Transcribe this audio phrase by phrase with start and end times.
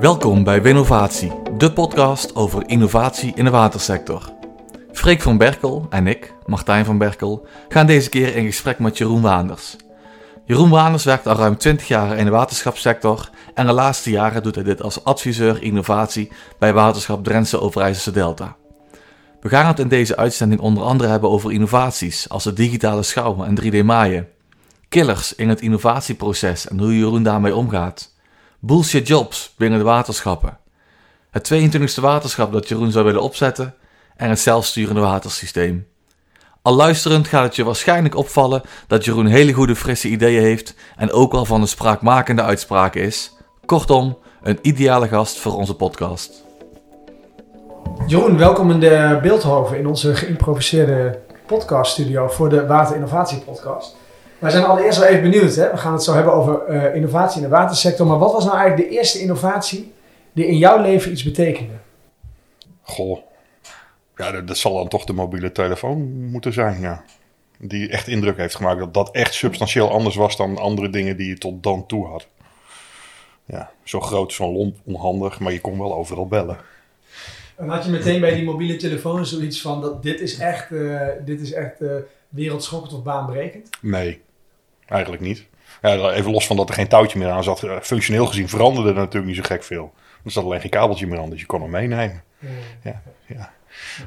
[0.00, 4.32] Welkom bij Winnovatie, de podcast over innovatie in de watersector.
[4.92, 9.22] Freek van Berkel en ik, Martijn van Berkel, gaan deze keer in gesprek met Jeroen
[9.22, 9.76] Waanders.
[10.44, 14.54] Jeroen Waanders werkt al ruim 20 jaar in de waterschapssector en de laatste jaren doet
[14.54, 18.56] hij dit als adviseur innovatie bij Waterschap Drentse Overijsselse Delta.
[19.40, 23.44] We gaan het in deze uitzending onder andere hebben over innovaties als de digitale schouw
[23.44, 24.28] en 3D-maaien.
[24.88, 28.18] Killers in het innovatieproces en hoe Jeroen daarmee omgaat.
[28.62, 30.58] Bullshit jobs binnen de waterschappen.
[31.30, 33.74] Het 22e waterschap dat Jeroen zou willen opzetten
[34.16, 35.86] en het zelfsturende watersysteem.
[36.62, 41.12] Al luisterend gaat het je waarschijnlijk opvallen dat Jeroen hele goede frisse ideeën heeft en
[41.12, 43.36] ook wel van een spraakmakende uitspraken is.
[43.66, 46.44] Kortom, een ideale gast voor onze podcast.
[48.06, 53.96] Jeroen, welkom in de Beeldhoven in onze geïmproviseerde podcaststudio voor de Water Innovatie Podcast.
[54.40, 55.54] Wij zijn allereerst wel even benieuwd.
[55.54, 55.70] Hè?
[55.70, 58.06] We gaan het zo hebben over uh, innovatie in de watersector.
[58.06, 59.92] Maar wat was nou eigenlijk de eerste innovatie
[60.32, 61.72] die in jouw leven iets betekende?
[62.82, 63.18] Goh,
[64.16, 67.04] ja, dat, dat zal dan toch de mobiele telefoon moeten zijn, ja.
[67.58, 71.28] Die echt indruk heeft gemaakt dat dat echt substantieel anders was dan andere dingen die
[71.28, 72.26] je tot dan toe had.
[73.44, 76.56] Ja, zo groot, zo lomp, onhandig, maar je kon wel overal bellen.
[77.56, 81.00] En had je meteen bij die mobiele telefoon zoiets van dat dit is echt, uh,
[81.24, 81.92] dit is echt uh,
[82.28, 83.68] wereldschokkend of baanbrekend?
[83.80, 84.20] Nee,
[84.90, 85.46] eigenlijk niet.
[85.82, 87.62] Ja, even los van dat er geen touwtje meer aan zat.
[87.62, 89.92] eh, Functioneel gezien veranderde er natuurlijk niet zo gek veel.
[90.24, 92.22] Er zat alleen geen kabeltje meer aan, dus je kon hem meenemen.
[92.82, 93.52] Ja, ja.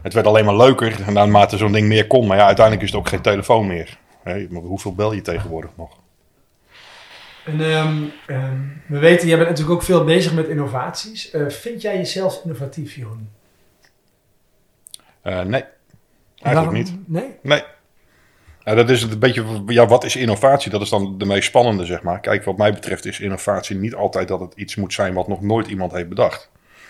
[0.01, 2.27] Het werd alleen maar leuker naarmate zo'n ding meer kon.
[2.27, 3.97] Maar ja, uiteindelijk is het ook geen telefoon meer.
[4.23, 5.97] Maar hoeveel bel je tegenwoordig nog?
[7.45, 11.33] En um, um, we weten, jij bent natuurlijk ook veel bezig met innovaties.
[11.33, 13.29] Uh, vind jij jezelf innovatief, Jeroen?
[15.23, 15.63] Uh, nee,
[16.41, 16.93] eigenlijk niet.
[17.05, 17.35] Nee?
[17.41, 17.63] Nee.
[18.65, 20.71] Uh, dat is een beetje, ja, wat is innovatie?
[20.71, 22.19] Dat is dan de meest spannende, zeg maar.
[22.19, 25.41] Kijk, wat mij betreft is innovatie niet altijd dat het iets moet zijn wat nog
[25.41, 26.49] nooit iemand heeft bedacht.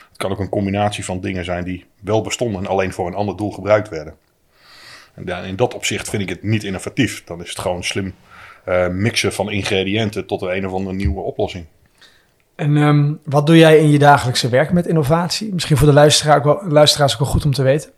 [0.10, 3.14] Het kan ook een combinatie van dingen zijn die wel bestonden en alleen voor een
[3.14, 4.16] ander doel gebruikt werden.
[5.14, 7.24] En ja, in dat opzicht vind ik het niet innovatief.
[7.24, 8.14] Dan is het gewoon slim
[8.68, 11.66] uh, mixen van ingrediënten tot een, een of andere nieuwe oplossing.
[12.56, 15.54] En um, wat doe jij in je dagelijkse werk met innovatie?
[15.54, 17.92] Misschien voor de luisteraar ook wel, luisteraars ook wel goed om te weten.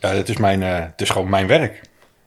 [0.00, 1.80] Ja, het is, mijn, uh, het is gewoon mijn werk.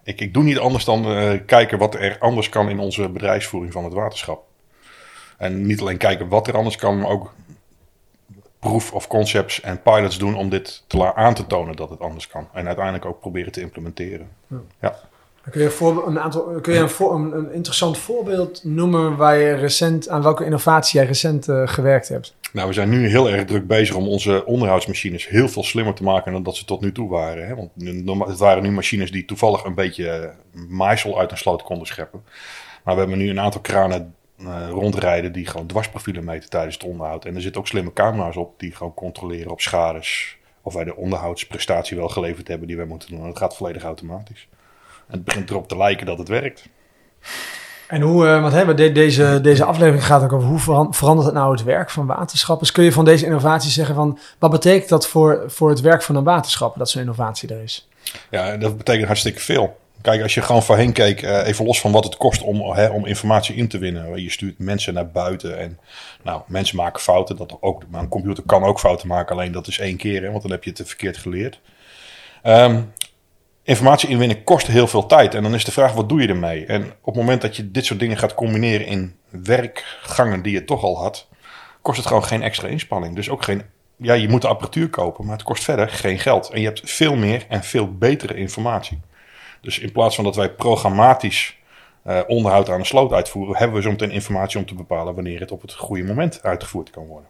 [0.04, 3.74] Ik, ik doe niet anders dan uh, kijken wat er anders kan in onze bedrijfsvoering
[3.74, 4.44] van het waterschap.
[5.38, 7.34] En niet alleen kijken wat er anders kan, maar ook
[8.60, 12.28] proof of concepts en pilots doen om dit te aan te tonen dat het anders
[12.28, 12.48] kan.
[12.54, 14.30] En uiteindelijk ook proberen te implementeren.
[14.48, 14.62] Ja.
[14.80, 15.00] ja.
[15.50, 19.38] Kun je, voor, een, aantal, kun je een, voor, een, een, interessant voorbeeld noemen waar
[19.38, 22.36] je recent, aan welke innovatie jij recent uh, gewerkt hebt?
[22.54, 26.04] Nou, we zijn nu heel erg druk bezig om onze onderhoudsmachines heel veel slimmer te
[26.04, 27.48] maken dan dat ze tot nu toe waren.
[27.48, 27.56] Hè?
[27.56, 27.70] Want
[28.28, 30.34] het waren nu machines die toevallig een beetje
[30.68, 32.24] maaisel uit een sloot konden scheppen.
[32.84, 36.84] Maar we hebben nu een aantal kranen uh, rondrijden die gewoon dwarsprofielen meten tijdens het
[36.84, 37.26] onderhoud.
[37.26, 40.38] En er zitten ook slimme camera's op die gewoon controleren op schades.
[40.62, 43.20] Of wij de onderhoudsprestatie wel geleverd hebben die wij moeten doen.
[43.20, 44.48] En dat gaat volledig automatisch.
[45.12, 46.70] Het begint erop te lijken dat het werkt.
[47.88, 51.36] En hoe, uh, want hè, de, deze, deze aflevering gaat ook over hoe verandert het
[51.36, 52.66] nou het werk van waterschappen.
[52.66, 56.04] Dus kun je van deze innovatie zeggen van wat betekent dat voor, voor het werk
[56.04, 57.88] van een waterschap dat zo'n innovatie er is?
[58.30, 59.80] Ja, dat betekent hartstikke veel.
[60.02, 62.88] Kijk, als je gewoon voorheen keek, uh, even los van wat het kost om, hè,
[62.88, 64.22] om informatie in te winnen.
[64.22, 65.80] Je stuurt mensen naar buiten en
[66.22, 67.38] nou, mensen maken fouten.
[67.38, 70.30] Dat ook, maar een computer kan ook fouten maken, alleen dat is één keer, hè,
[70.30, 71.60] want dan heb je het verkeerd geleerd.
[72.44, 72.94] Um,
[73.64, 75.36] informatie inwinnen kost heel veel tijd.
[75.36, 76.66] En dan is de vraag, wat doe je ermee?
[76.66, 80.66] En op het moment dat je dit soort dingen gaat combineren in werkgangen die je
[80.66, 81.28] toch al had,
[81.82, 83.16] kost het gewoon geen extra inspanning.
[83.16, 83.62] Dus ook geen,
[83.96, 86.50] ja, je moet de apparatuur kopen, maar het kost verder geen geld.
[86.50, 89.00] En je hebt veel meer en veel betere informatie.
[89.62, 91.60] Dus in plaats van dat wij programmatisch
[92.08, 95.40] uh, onderhoud aan de sloot uitvoeren, hebben we zo meteen informatie om te bepalen wanneer
[95.40, 97.30] het op het goede moment uitgevoerd kan worden.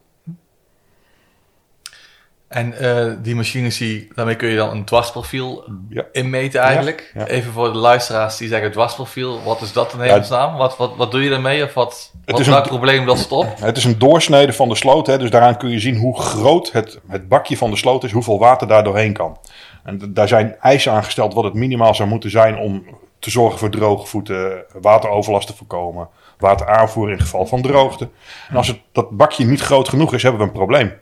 [2.51, 6.03] En uh, die machines, die, daarmee kun je dan een dwarsprofiel ja.
[6.11, 7.11] inmeten eigenlijk.
[7.13, 7.27] Ja, ja.
[7.27, 10.57] Even voor de luisteraars die zeggen dwarsprofiel, wat is dat in hemelsnaam?
[10.57, 13.59] Wat, wat, wat doe je daarmee of wat, wat is, het probleem dat stop?
[13.59, 16.71] Het is een doorsnede van de sloot, hè, dus daaraan kun je zien hoe groot
[16.71, 19.37] het, het bakje van de sloot is, hoeveel water daar doorheen kan.
[19.83, 22.83] En daar zijn eisen aangesteld wat het minimaal zou moeten zijn om
[23.19, 28.09] te zorgen voor droge voeten, wateroverlast te voorkomen, wateraanvoer in geval van droogte.
[28.49, 30.93] En als het, dat bakje niet groot genoeg is, hebben we een probleem.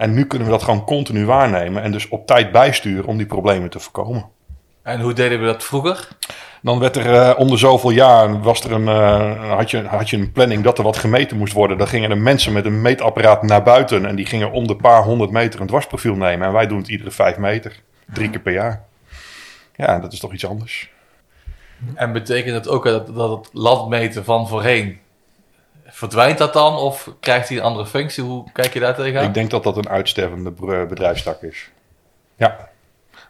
[0.00, 3.26] En nu kunnen we dat gewoon continu waarnemen en dus op tijd bijsturen om die
[3.26, 4.24] problemen te voorkomen.
[4.82, 6.08] En hoe deden we dat vroeger?
[6.62, 10.10] Dan werd er uh, om de zoveel jaar, was er een, uh, had, je, had
[10.10, 11.78] je een planning dat er wat gemeten moest worden.
[11.78, 15.02] Dan gingen er mensen met een meetapparaat naar buiten en die gingen om de paar
[15.02, 16.46] honderd meter een dwarsprofiel nemen.
[16.46, 17.80] En wij doen het iedere vijf meter,
[18.12, 18.84] drie keer per jaar.
[19.76, 20.90] Ja, dat is toch iets anders.
[21.94, 24.98] En betekent het ook dat, dat het landmeten van voorheen
[26.00, 28.22] verdwijnt dat dan of krijgt hij een andere functie?
[28.22, 29.24] Hoe kijk je daar tegenaan?
[29.24, 31.70] Ik denk dat dat een uitstervende br- bedrijfstak is.
[32.36, 32.68] Ja.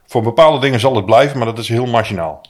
[0.06, 2.40] Voor bepaalde dingen zal het blijven, maar dat is heel marginaal.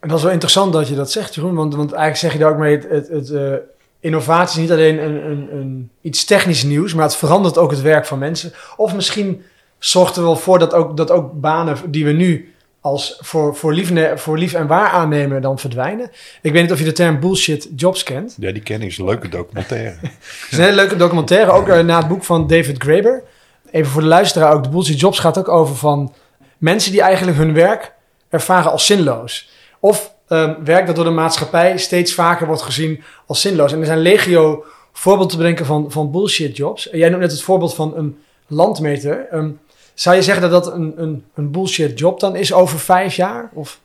[0.00, 1.54] En dat is wel interessant dat je dat zegt, Jeroen.
[1.54, 3.52] Want, want eigenlijk zeg je daar ook mee, het, het, het, eh,
[4.00, 7.82] innovatie is niet alleen een, een, een, iets technisch nieuws, maar het verandert ook het
[7.82, 8.52] werk van mensen.
[8.76, 9.44] Of misschien
[9.78, 12.54] zorgt er wel voor dat ook, dat ook banen die we nu
[12.86, 16.10] als voor, voor, lief, voor lief en waar aannemen dan verdwijnen.
[16.42, 18.36] Ik weet niet of je de term bullshit jobs kent.
[18.38, 18.88] Ja, die ken ik.
[18.88, 19.96] is een leuke documentaire.
[20.00, 23.22] Het is een hele leuke documentaire, ook eh, na het boek van David Graeber.
[23.70, 26.14] Even voor de luisteraar ook, de Bullshit Jobs gaat ook over van
[26.58, 27.92] mensen die eigenlijk hun werk
[28.28, 29.50] ervaren als zinloos.
[29.80, 33.72] Of ehm, werk dat door de maatschappij steeds vaker wordt gezien als zinloos.
[33.72, 36.88] En er zijn legio voorbeelden te bedenken van, van bullshit jobs.
[36.92, 39.26] Jij noemt net het voorbeeld van een landmeter.
[39.30, 39.50] Ehm,
[39.96, 43.50] zou je zeggen dat dat een, een, een bullshit job dan is over vijf jaar?
[43.52, 43.80] Of...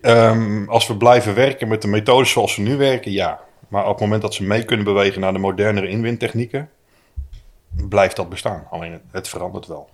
[0.00, 3.40] Ehm, als we blijven werken met de methodes zoals we nu werken, ja.
[3.68, 6.70] Maar op het moment dat ze mee kunnen bewegen naar de modernere inwindtechnieken,
[7.88, 8.66] blijft dat bestaan.
[8.70, 9.88] Alleen het verandert wel.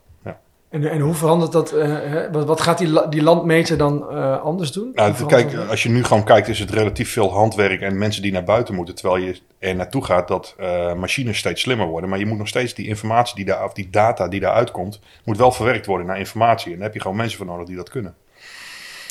[0.68, 1.72] En, en hoe verandert dat?
[1.72, 2.30] eh, hè?
[2.30, 4.90] wat, wat gaat die, die landmeter dan eh, anders doen?
[4.94, 5.68] Nou, kijk, dat?
[5.68, 8.74] als je nu gewoon kijkt, is het relatief veel handwerk en mensen die naar buiten
[8.74, 8.94] moeten.
[8.94, 12.10] Terwijl je er naartoe gaat dat eh, machines steeds slimmer worden.
[12.10, 15.00] Maar je moet nog steeds die informatie die daar, of die data die daaruit komt,
[15.24, 16.70] moet wel verwerkt worden naar informatie.
[16.72, 18.14] En daar heb je gewoon mensen voor nodig die dat kunnen.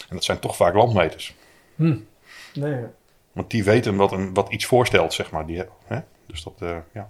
[0.10, 1.36] En dat zijn toch vaak landmeters.
[1.76, 2.02] Nee,
[2.54, 2.92] ja.
[3.32, 5.46] Want die weten wat, een, wat iets voorstelt, zeg maar.
[5.46, 6.00] Die, hè?
[6.28, 6.54] Dus dat,
[6.94, 7.10] ja.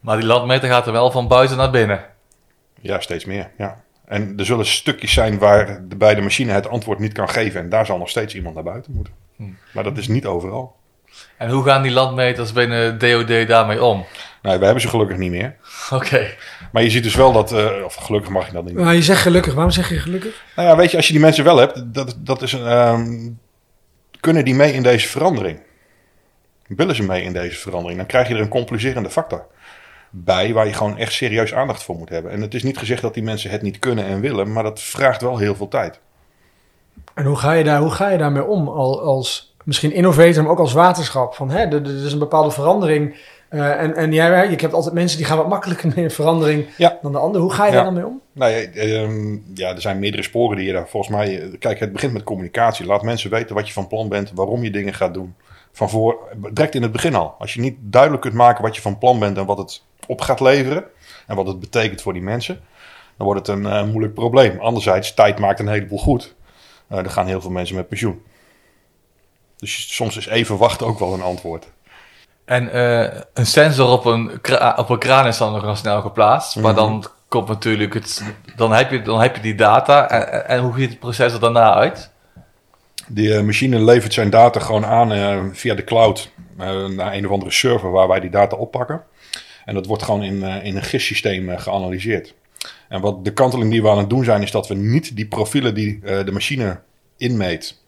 [0.00, 2.12] Maar die landmeter gaat er wel van buiten naar binnen.
[2.84, 3.50] Ja, steeds meer.
[3.58, 3.82] Ja.
[4.04, 7.60] En er zullen stukjes zijn waar de, bij de machine het antwoord niet kan geven.
[7.60, 9.12] En daar zal nog steeds iemand naar buiten moeten.
[9.72, 10.76] Maar dat is niet overal.
[11.36, 14.04] En hoe gaan die landmeters binnen DOD daarmee om?
[14.42, 15.56] Nou, we hebben ze gelukkig niet meer.
[15.90, 16.26] Oké.
[16.72, 18.84] Maar je ziet dus wel dat, eh, of gelukkig mag je dat niet meer.
[18.84, 19.54] Maar je zegt gelukkig.
[19.54, 20.42] Waarom zeg je gelukkig?
[20.56, 23.30] Nou ja, weet je, als je die mensen wel hebt, dat, dat is een, ehm,
[24.20, 25.58] kunnen die mee in deze verandering?
[26.66, 27.98] Willen ze mee in deze verandering?
[27.98, 29.46] Dan krijg je er een complicerende factor
[30.16, 32.32] bij waar je gewoon echt serieus aandacht voor moet hebben.
[32.32, 34.80] En het is niet gezegd dat die mensen het niet kunnen en willen, maar dat
[34.80, 36.00] vraagt wel heel veel tijd.
[37.14, 40.52] En hoe ga je, daar, hoe ga je daarmee om al, als misschien innovator, maar
[40.52, 41.34] ook als waterschap?
[41.34, 43.14] Van, hè, er, is een bepaalde verandering.
[43.48, 46.66] eh, en, en jij, je hebt altijd mensen die gaan wat makkelijker mee in verandering
[46.76, 46.98] Ja.
[47.02, 47.40] dan de ander.
[47.40, 47.76] Hoe ga je Ja.
[47.76, 48.20] daar dan mee om?
[48.32, 51.40] Nou ja, ehm, ja, er zijn meerdere sporen die je daar volgens mij...
[51.42, 52.86] eh, Kijk, het begint met communicatie.
[52.86, 55.34] Laat mensen weten wat je van plan bent, waarom je dingen gaat doen.
[55.76, 56.18] Van voor,
[56.52, 57.34] direct in het begin al.
[57.38, 60.20] Als je niet duidelijk kunt maken wat je van plan bent en wat het op
[60.20, 60.84] gaat leveren...
[61.26, 62.60] en wat het betekent voor die mensen...
[63.16, 64.60] dan wordt het een eh, moeilijk probleem.
[64.60, 66.34] Anderzijds, tijd maakt een heleboel goed.
[66.88, 68.22] Eh er gaan heel veel mensen met pensioen.
[69.56, 71.66] Dus soms is even wachten ook wel een antwoord.
[72.44, 74.30] En eh, een sensor op een,
[74.76, 76.56] op een kraan is dan nog wel snel geplaatst.
[76.56, 76.80] Maar Mhm.
[76.82, 78.24] dan komt natuurlijk het.
[78.56, 80.08] Dan heb je, dan heb je die data.
[80.10, 82.10] En- en hoe ziet het proces er daarna uit?
[83.08, 87.26] Die eh, machine levert zijn data gewoon aan eh, via de cloud eh, naar een
[87.26, 89.02] of andere server waar wij die data oppakken.
[89.64, 92.34] En dat wordt gewoon in, in een GIS-systeem geanalyseerd.
[92.88, 95.26] En wat de kanteling die we aan het doen zijn, is dat we niet die
[95.26, 96.80] profielen die de machine
[97.16, 97.82] inmeet,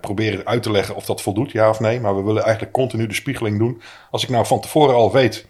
[0.00, 2.00] proberen uit te leggen of dat voldoet, ja of nee.
[2.00, 3.82] Maar we willen eigenlijk continu de spiegeling doen.
[4.10, 5.46] Als ik nou van tevoren al weet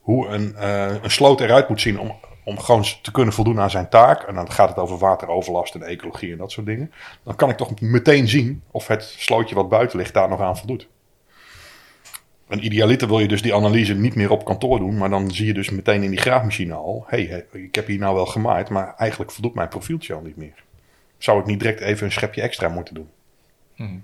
[0.00, 0.54] hoe een,
[1.04, 2.14] een sloot eruit moet zien om,
[2.50, 4.22] om gewoon te kunnen voldoen aan zijn taak.
[4.22, 6.92] En dan gaat het over wateroverlast en ecologie en dat soort dingen.
[7.22, 10.58] Dan kan ik toch meteen zien of het slootje wat buiten ligt daar nog aan
[10.58, 10.88] voldoet.
[12.48, 15.46] En idealiter wil je dus die analyse niet meer op kantoor doen, maar dan zie
[15.46, 18.68] je dus meteen in die graafmachine al: hé, hey, ik heb hier nou wel gemaaid,
[18.68, 20.64] maar eigenlijk voldoet mijn profieltje al niet meer.
[21.18, 23.08] Zou ik niet direct even een schepje extra moeten doen?
[23.74, 24.02] Hmm.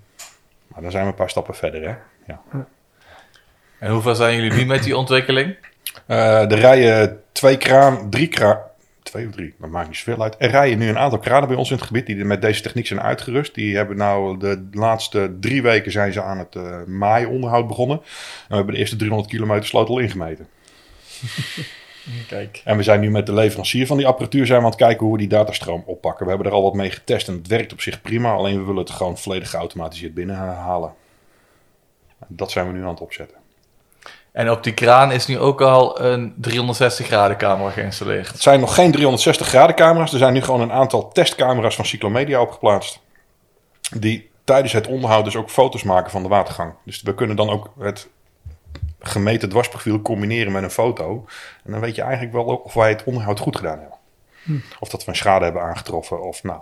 [0.67, 1.95] Maar dan zijn we een paar stappen verder, hè?
[2.27, 2.43] Ja.
[3.79, 5.57] En hoe ver zijn jullie nu met die ontwikkeling?
[6.07, 8.59] Eh, er rijden twee kraan, drie kraan,
[9.03, 10.35] twee of drie, dat maakt niet zoveel uit.
[10.39, 12.87] Er rijden nu een aantal kranen bij ons in het gebied die met deze techniek
[12.87, 13.55] zijn uitgerust.
[13.55, 17.97] Die hebben nou de laatste drie weken zijn ze aan het uh, maaionderhoud begonnen.
[17.97, 18.05] En
[18.49, 20.47] we hebben de eerste 300 kilometer sloot al ingemeten.
[22.29, 22.61] Kijk.
[22.65, 25.05] En we zijn nu met de leverancier van die apparatuur zijn we aan het kijken
[25.05, 26.25] hoe we die datastroom oppakken.
[26.25, 28.33] We hebben er al wat mee getest en het werkt op zich prima.
[28.33, 30.95] Alleen we willen het gewoon volledig geautomatiseerd binnenhalen.
[32.27, 33.46] Dat zijn we nu aan het opzetten.
[34.37, 38.29] En op die kraan is nu ook al een 360 graden camera geïnstalleerd.
[38.29, 40.13] Het zijn nog geen 360 graden camera's.
[40.13, 43.01] Er zijn nu gewoon een aantal testcamera's van Cyclomedia opgeplaatst.
[43.97, 46.75] Die tijdens het onderhoud dus ook foto's maken van de watergang.
[46.85, 48.09] Dus we kunnen dan ook het
[49.01, 51.25] gemeten dwarsprofiel combineren met een foto.
[51.65, 53.99] En dan weet je eigenlijk wel of wij het onderhoud goed gedaan hebben.
[54.43, 54.59] Hm.
[54.79, 56.61] Of dat we een schade hebben aangetroffen of nou.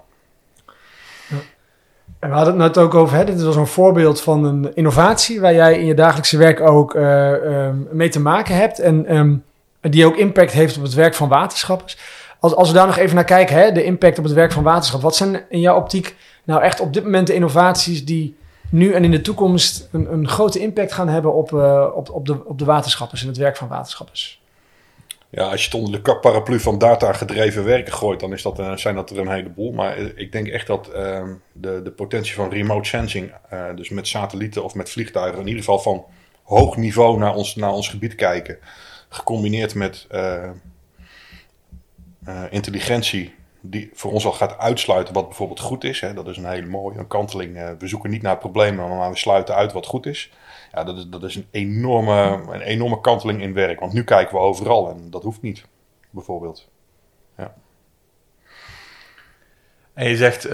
[2.21, 5.55] We hadden het net ook over, hè, dit was een voorbeeld van een innovatie waar
[5.55, 9.45] jij in je dagelijkse werk ook uh, um, mee te maken hebt en um,
[9.81, 11.99] die ook impact heeft op het werk van waterschappers.
[12.41, 14.63] Als, als we daar nog even naar kijken, hè, de impact op het werk van
[14.63, 15.01] waterschap.
[15.01, 18.37] Wat zijn in jouw optiek nou echt op dit moment de innovaties die
[18.71, 22.27] nu en in de toekomst een, een grote impact gaan hebben op, uh, op, op,
[22.27, 24.43] de, op de waterschappers en het werk van waterschappers?
[25.35, 28.81] Ja, als je het onder de paraplu van data gedreven werken gooit, dan is dat,
[28.81, 29.73] zijn dat er een heleboel.
[29.73, 31.23] Maar ik denk echt dat uh,
[31.53, 33.33] de, de potentie van remote sensing,
[33.75, 36.05] dus met satellieten of met vliegtuigen, in ieder geval van
[36.43, 38.59] hoog niveau naar ons, naar ons gebied kijken,
[39.09, 40.07] gecombineerd met
[42.51, 46.01] intelligentie die voor ons al gaat uitsluiten wat bijvoorbeeld goed is.
[46.01, 46.15] Hè.
[46.15, 47.77] Dat is een hele mooie een kanteling.
[47.79, 50.31] We zoeken niet naar problemen, maar we sluiten uit wat goed is.
[50.75, 53.81] Ja, dat is, dat is een, enorme, een enorme kanteling in werk.
[53.81, 55.65] Want nu kijken we overal en dat hoeft niet,
[56.11, 56.69] bijvoorbeeld.
[57.39, 57.55] Ja.
[59.95, 60.53] En je zegt, uh,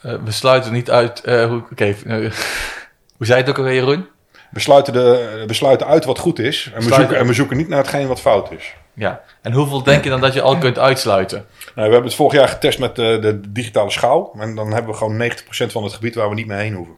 [0.00, 1.22] we sluiten niet uit...
[1.24, 1.96] hoe, okay,
[3.16, 4.06] hoe zei het ook alweer, Jeroen?
[4.50, 7.56] We sluiten, de, we sluiten uit wat goed is en we, zoeken, en we zoeken
[7.56, 8.74] niet naar hetgeen wat fout is.
[8.94, 11.46] Ja, en hoeveel denk je dan dat je al kunt uitsluiten?
[11.58, 14.32] Nou, we hebben het vorig jaar getest met de, de digitale schouw.
[14.38, 16.96] En dan hebben we gewoon 90% van het gebied waar we niet meer heen hoeven.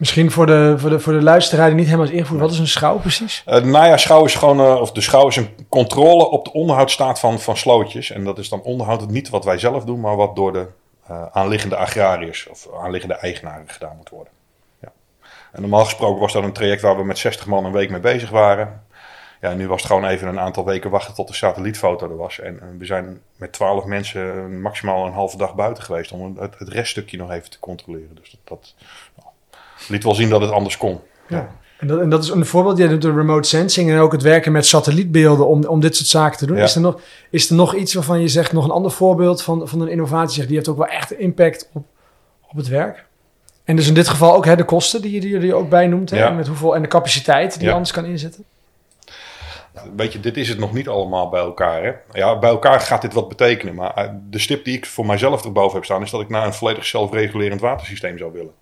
[0.00, 2.40] Misschien voor de, voor de, voor de luisteraar die niet helemaal is ingevoerd.
[2.40, 3.44] Wat is een schouw precies?
[3.48, 6.52] Uh, nou ja, schouw is gewoon, uh, of de schouw is een controle op de
[6.52, 8.10] onderhoudsstaat van, van slootjes.
[8.10, 10.66] En dat is dan onderhoud niet wat wij zelf doen, maar wat door de
[11.10, 14.32] uh, aanliggende agrariërs of aanliggende eigenaren gedaan moet worden.
[14.80, 14.92] Ja.
[15.52, 18.00] En normaal gesproken was dat een traject waar we met 60 man een week mee
[18.00, 18.82] bezig waren.
[19.40, 22.38] Ja, nu was het gewoon even een aantal weken wachten tot de satellietfoto er was.
[22.38, 26.68] En, we zijn met twaalf mensen maximaal een halve dag buiten geweest om het, het
[26.68, 28.14] reststukje nog even te controleren.
[28.14, 28.74] Dus dat, dat
[29.90, 31.00] liet wel zien dat het anders kon.
[31.28, 31.50] Ja.
[31.78, 32.76] En dat, en dat is een voorbeeld.
[32.76, 36.38] Doet de remote sensing en ook het werken met satellietbeelden om, om dit soort zaken
[36.38, 36.56] te doen.
[36.56, 39.68] Is, er nog, is er nog iets waarvan je zegt, nog een ander voorbeeld van,
[39.68, 41.84] van een innovatie, zegt, die heeft ook wel echt impact op,
[42.48, 43.04] op het werk?
[43.64, 45.86] En dus in dit geval ook hè, de kosten die je, die je ook bij
[45.86, 46.10] noemt.
[46.10, 46.30] Hè, ja.
[46.30, 48.44] met hoeveel, en de capaciteit die je anders kan inzetten.
[49.96, 51.82] Weet je, dit is het nog niet allemaal bij elkaar.
[51.82, 52.18] Hè?
[52.18, 53.74] Ja, bij elkaar gaat dit wat betekenen.
[53.74, 56.46] Maar eh, de stip die ik voor mijzelf erboven heb staan, is dat ik naar
[56.46, 58.52] een volledig zelfregulerend watersysteem zou willen.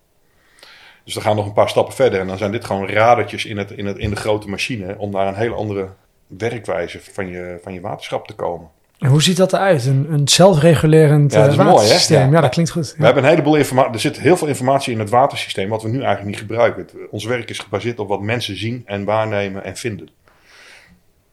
[1.09, 2.19] Dus dan gaan nog een paar stappen verder.
[2.19, 5.11] En dan zijn dit gewoon radertjes in, het, in, het, in de grote machine om
[5.11, 5.87] naar een hele andere
[6.27, 8.67] werkwijze van je, van je waterschap te komen.
[8.99, 9.85] En hoe ziet dat eruit?
[9.85, 12.17] Een, een zelfregulerend ja, dat is uh, watersysteem?
[12.17, 12.31] Mooi, hè?
[12.31, 12.37] Ja.
[12.37, 12.41] ja.
[12.41, 12.95] dat klinkt goed.
[12.97, 13.93] We hebben een heleboel informatie.
[13.93, 16.87] Er zit heel veel informatie in het watersysteem wat we nu eigenlijk niet gebruiken.
[17.11, 20.09] Ons werk is gebaseerd op wat mensen zien en waarnemen en vinden.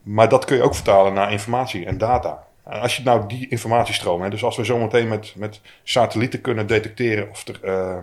[0.02, 2.45] Maar dat kun je ook vertalen naar informatie en data.
[2.66, 6.66] En als je nou die informatiestroom, hè, dus als we zometeen met, met satellieten kunnen
[6.66, 7.96] detecteren of er uh,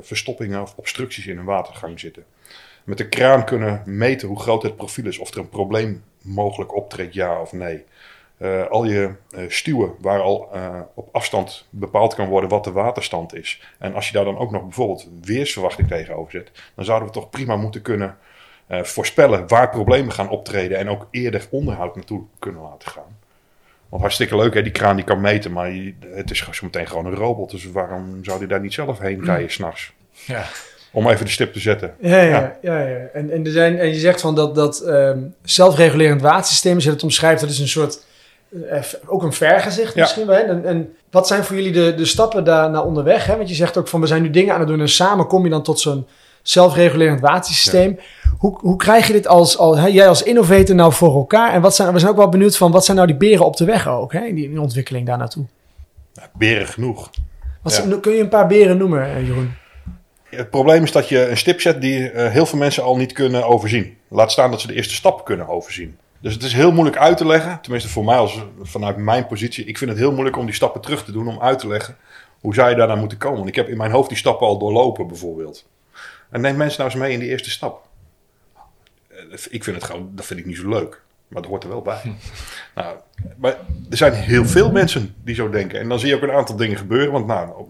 [0.00, 2.24] verstoppingen of obstructies in een watergang zitten.
[2.84, 6.74] Met de kraan kunnen meten hoe groot het profiel is, of er een probleem mogelijk
[6.74, 7.84] optreedt, ja of nee.
[8.70, 9.14] Al je
[9.48, 10.48] stuwen waar al
[10.94, 13.62] op afstand bepaald kan worden wat de waterstand is.
[13.78, 17.30] En als je daar dan ook nog bijvoorbeeld weersverwachting tegenover zet, dan zouden we toch
[17.30, 18.16] prima moeten kunnen
[18.68, 23.22] voorspellen waar problemen gaan optreden en ook eerder onderhoud naartoe kunnen laten gaan.
[23.94, 24.62] Want hartstikke leuk, hè?
[24.62, 25.72] die kraan die kan meten, maar
[26.14, 27.50] het is zo meteen gewoon een robot.
[27.50, 29.24] Dus waarom zou die daar niet zelf heen mm.
[29.24, 29.92] rijden s'nachts?
[30.26, 30.44] Ja.
[30.92, 31.94] Om even de stip te zetten.
[32.00, 32.78] Ja, ja, ja.
[32.78, 36.84] ja, En, en, er zijn, en je zegt van dat, dat um, zelfregulerend watersysteem, als
[36.84, 38.04] je het omschrijft, dat is een soort,
[38.50, 40.36] uh, ook een vergezicht misschien wel.
[40.36, 43.26] En, en wat zijn voor jullie de, de stappen daar naar onderweg?
[43.26, 43.36] Hè?
[43.36, 45.44] Want je zegt ook van we zijn nu dingen aan het doen en samen kom
[45.44, 46.06] je dan tot zo'n
[46.44, 47.98] zelfregulerend watersysteem.
[48.38, 51.52] Hoe, hoe krijg je dit als, als hè, jij als innovator nou voor elkaar?
[51.52, 53.56] En wat zijn, we zijn ook wel benieuwd van wat zijn nou die beren op
[53.56, 55.44] de weg ook hè, in die, in ontwikkeling daar naartoe?
[56.32, 57.10] beren genoeg.
[57.62, 59.52] Wat, Kun je een paar beren noemen, eh, Jeroen?
[60.24, 63.12] Het probleem is dat je een stip zet die uh, heel veel mensen al niet
[63.12, 63.96] kunnen overzien.
[64.08, 65.96] Laat staan dat ze de eerste stap kunnen overzien.
[66.20, 69.64] Dus het is heel moeilijk uit te leggen, tenminste voor mij als, vanuit mijn positie.
[69.64, 71.96] Ik vind het heel moeilijk om die stappen terug te doen, om uit te leggen
[72.40, 73.36] hoe zou je daar naar moeten komen.
[73.36, 75.66] Want ik heb in mijn hoofd die stappen al doorlopen bijvoorbeeld.
[76.34, 77.88] En neem mensen nou eens mee in die eerste stap.
[79.48, 81.02] Ik vind het gewoon, dat vind ik niet zo leuk.
[81.28, 82.02] Maar dat hoort er wel bij.
[82.74, 82.96] Nou,
[83.36, 83.56] maar
[83.90, 85.80] er zijn heel veel mensen die zo denken.
[85.80, 87.12] En dan zie je ook een aantal dingen gebeuren.
[87.12, 87.66] Want nou,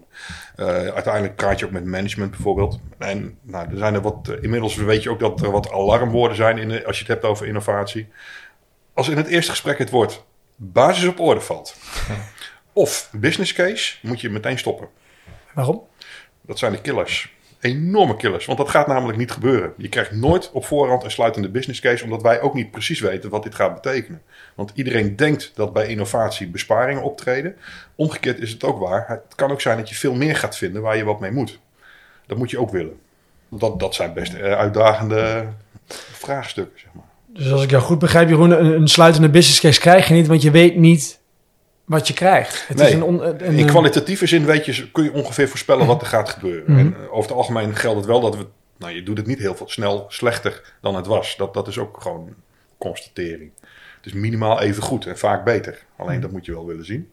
[0.57, 2.79] uh, uiteindelijk praat je ook met management bijvoorbeeld.
[2.97, 6.37] En nou, er zijn er wat, uh, inmiddels weet je ook dat er wat alarmwoorden
[6.37, 8.07] zijn in als je het hebt over innovatie.
[8.93, 10.23] Als in het eerste gesprek het woord
[10.55, 11.75] basis op orde valt.
[12.73, 14.87] Of business case, moet je meteen stoppen.
[15.53, 15.87] Waarom?
[16.41, 18.45] Dat zijn de killers enorme killers.
[18.45, 19.73] Want dat gaat namelijk niet gebeuren.
[19.77, 23.29] Je krijgt nooit op voorhand een sluitende business case, omdat wij ook niet precies weten
[23.29, 24.21] wat dit gaat betekenen.
[24.55, 27.55] Want iedereen denkt dat bij innovatie besparingen optreden.
[27.95, 29.05] Omgekeerd is het ook waar.
[29.07, 31.59] Het kan ook zijn dat je veel meer gaat vinden waar je wat mee moet.
[32.25, 32.99] Dat moet je ook willen.
[33.49, 35.45] Dat, dat zijn best eh, uitdagende
[36.11, 37.03] vraagstukken, zeg maar.
[37.27, 40.27] Dus als ik jou goed begrijp, Jeroen, een, een sluitende business case krijg je niet,
[40.27, 41.19] want je weet niet
[41.85, 42.67] wat je krijgt.
[42.67, 46.07] Het is een een, in kwalitatieve zin weet je, kun je ongeveer voorspellen wat er
[46.07, 46.71] gaat gebeuren.
[46.71, 46.79] Mhm.
[46.79, 48.45] En eh, over het algemeen geldt het wel dat we...
[48.77, 51.35] Nou, je doet het niet heel veel snel slechter dan het was.
[51.37, 52.33] Dat, dat is ook gewoon
[52.77, 53.51] constatering.
[53.95, 55.85] Het is minimaal even goed en vaak beter.
[55.95, 57.11] Alleen dat moet je wel willen zien.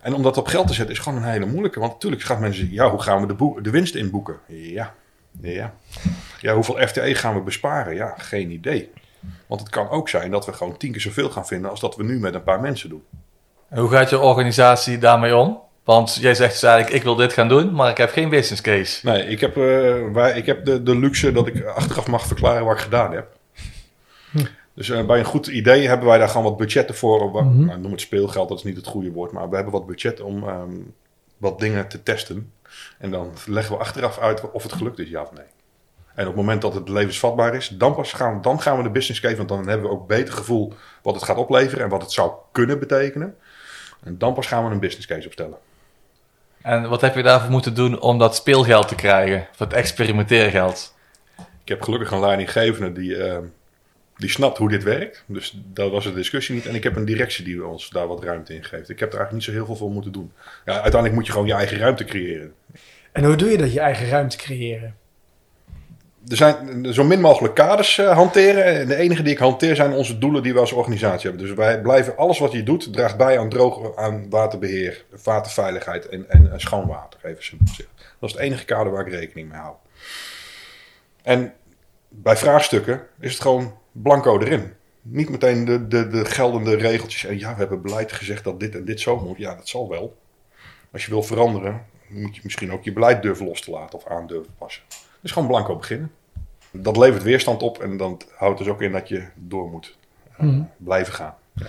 [0.00, 1.80] En om dat op geld te zetten is gewoon een hele moeilijke.
[1.80, 4.38] Want natuurlijk gaat mensen zeggen, ja, hoe gaan we de, de winst inboeken?
[4.46, 4.94] Ja,
[5.40, 5.74] Ja.
[6.40, 7.94] ja, hoeveel FTE gaan we besparen?
[7.94, 8.90] Ja, geen idee.
[9.46, 11.96] Want het kan ook zijn dat we gewoon tien keer zoveel gaan vinden als dat
[11.96, 13.02] we nu met een paar mensen doen.
[13.68, 15.60] En hoe gaat je organisatie daarmee om?
[15.84, 18.62] Want jij zegt dus eigenlijk, ik wil dit gaan doen, maar ik heb geen business
[18.62, 19.06] case.
[19.08, 22.64] Nee, ik heb, uh, wij, ik heb de, de luxe dat ik achteraf mag verklaren
[22.64, 23.26] wat ik gedaan heb.
[24.30, 24.44] Hm.
[24.74, 27.30] Dus uh, bij een goed idee hebben wij daar gewoon wat budgetten voor.
[27.30, 27.66] Wat, mm -hmm.
[27.66, 29.32] nou, noem het speelgeld, dat is niet het goede woord.
[29.32, 30.94] Maar we hebben wat budget om um,
[31.36, 32.52] wat dingen te testen.
[32.98, 35.44] En dan leggen we achteraf uit of het gelukt is, ja of nee.
[36.14, 38.90] En op het moment dat het levensvatbaar is, dan, pas gaan, dan gaan we de
[38.90, 39.36] business case.
[39.36, 42.32] Want dan hebben we ook beter gevoel wat het gaat opleveren en wat het zou
[42.52, 43.36] kunnen betekenen.
[44.06, 45.58] En dan pas gaan we een business case opstellen.
[46.62, 49.46] En wat heb je daarvoor moeten doen om dat speelgeld te krijgen?
[49.52, 50.94] Of het experimenteergeld?
[51.36, 53.38] Ik heb gelukkig een leidinggevende die, uh,
[54.16, 55.24] die snapt hoe dit werkt.
[55.26, 56.66] Dus dat was de discussie niet.
[56.66, 58.88] En ik heb een directie die ons daar wat ruimte in geeft.
[58.88, 60.32] Ik heb er eigenlijk niet zo heel veel voor moeten doen.
[60.64, 62.54] Ja, uiteindelijk moet je gewoon je eigen ruimte creëren.
[63.12, 64.96] En hoe doe je dat, je eigen ruimte creëren?
[66.28, 68.64] Er zijn zo min mogelijk kaders uh, hanteren.
[68.64, 71.46] En de enige die ik hanteer zijn onze doelen die we als organisatie hebben.
[71.46, 76.30] Dus wij blijven, alles wat je doet, draagt bij aan droog, aan waterbeheer, waterveiligheid en,
[76.30, 77.20] en, en schoon water.
[77.22, 77.58] Even.
[78.18, 79.74] Dat is het enige kader waar ik rekening mee hou.
[81.22, 81.52] En
[82.08, 84.72] bij vraagstukken is het gewoon blanco erin.
[85.02, 87.24] Niet meteen de, de, de geldende regeltjes.
[87.24, 89.38] En ja, we hebben beleid gezegd dat dit en dit zo moet.
[89.38, 90.16] Ja, dat zal wel.
[90.92, 94.06] Als je wil veranderen, moet je misschien ook je beleid durven los te laten of
[94.06, 94.82] aan durven passen.
[95.26, 96.10] Dus gewoon blanco beginnen.
[96.70, 99.96] Dat levert weerstand op en dan houdt dus ook in dat je door moet
[100.40, 100.70] uh, mm.
[100.76, 101.34] blijven gaan.
[101.54, 101.66] Ja.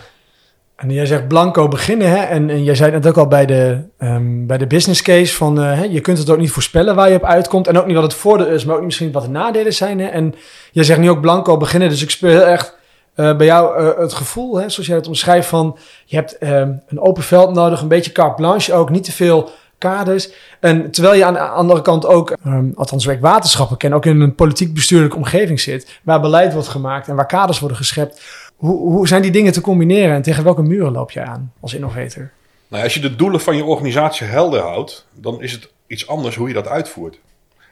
[0.76, 2.18] En jij zegt blanco beginnen, hè?
[2.18, 5.36] En, en jij zei het net ook al bij de, um, bij de business case
[5.36, 7.68] van uh, hè, je kunt het ook niet voorspellen waar je op uitkomt.
[7.68, 10.00] En ook niet wat het voordeel is, maar ook niet misschien wat de nadelen zijn.
[10.00, 10.08] Hè?
[10.08, 10.36] En
[10.72, 12.78] jij zegt nu ook blanco beginnen, dus ik speel heel echt
[13.16, 16.82] uh, bij jou uh, het gevoel, hè, zoals jij het omschrijft, van je hebt um,
[16.88, 20.30] een open veld nodig, een beetje carte blanche ook, niet te veel kaders.
[20.60, 24.22] En terwijl je aan de andere kant ook, um, althans werk waterschappen ken, ook in
[24.22, 28.22] een politiek bestuurlijke omgeving zit, waar beleid wordt gemaakt en waar kaders worden geschept.
[28.56, 31.74] Hoe, hoe zijn die dingen te combineren en tegen welke muren loop je aan als
[31.74, 32.32] innovator?
[32.68, 36.36] Nou, als je de doelen van je organisatie helder houdt, dan is het iets anders
[36.36, 37.20] hoe je dat uitvoert.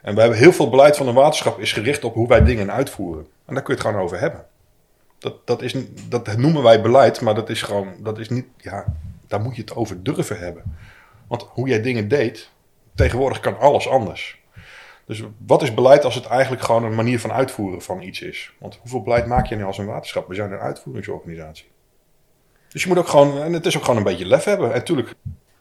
[0.02, 2.72] En we hebben heel veel beleid van een waterschap is gericht op hoe wij dingen
[2.72, 3.26] uitvoeren.
[3.46, 4.46] En daar kun je het gewoon over hebben.
[5.20, 5.76] Dat, dat, is,
[6.10, 8.86] dat noemen wij beleid, maar dat is gewoon, dat is niet, ja,
[9.28, 10.64] daar moet je het over durven hebben.
[11.28, 12.50] Want hoe jij dingen deed,
[12.96, 14.44] tegenwoordig kan alles anders.
[15.06, 18.54] Dus wat is beleid als het eigenlijk gewoon een manier van uitvoeren van iets is?
[18.58, 20.28] Want hoeveel beleid maak je nu als een waterschap?
[20.28, 21.66] We zijn een uitvoeringsorganisatie.
[22.68, 24.68] Dus je moet ook gewoon, en het is ook gewoon een beetje lef hebben.
[24.68, 25.14] En natuurlijk,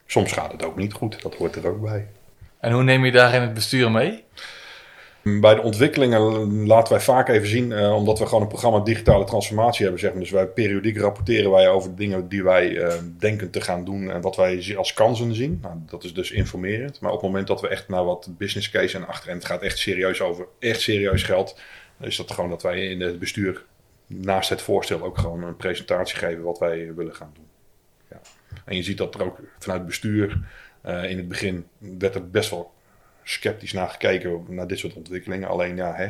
[0.06, 2.08] soms gaat het ook niet goed, dat hoort er ook bij.
[2.58, 4.24] En hoe neem je daarin het bestuur mee?
[5.24, 9.24] Bij de ontwikkelingen laten wij vaak even zien, uh, omdat we gewoon een programma digitale
[9.24, 10.00] transformatie hebben.
[10.00, 10.20] Zeg maar.
[10.20, 14.20] Dus wij periodiek rapporteren wij over dingen die wij uh, denken te gaan doen en
[14.20, 15.58] wat wij als kansen zien.
[15.62, 17.00] Nou, dat is dus informerend.
[17.00, 19.44] Maar op het moment dat we echt naar wat business case en achter en het
[19.44, 21.60] gaat echt serieus over echt serieus geld,
[22.00, 23.64] is dat gewoon dat wij in het bestuur
[24.06, 27.46] naast het voorstel ook gewoon een presentatie geven wat wij willen gaan doen.
[28.10, 28.20] Ja.
[28.64, 30.40] En je ziet dat er ook vanuit het bestuur
[30.86, 32.72] uh, in het begin werd er best wel
[33.24, 35.48] sceptisch naar gekeken naar dit soort ontwikkelingen.
[35.48, 36.04] Alleen ja, hè,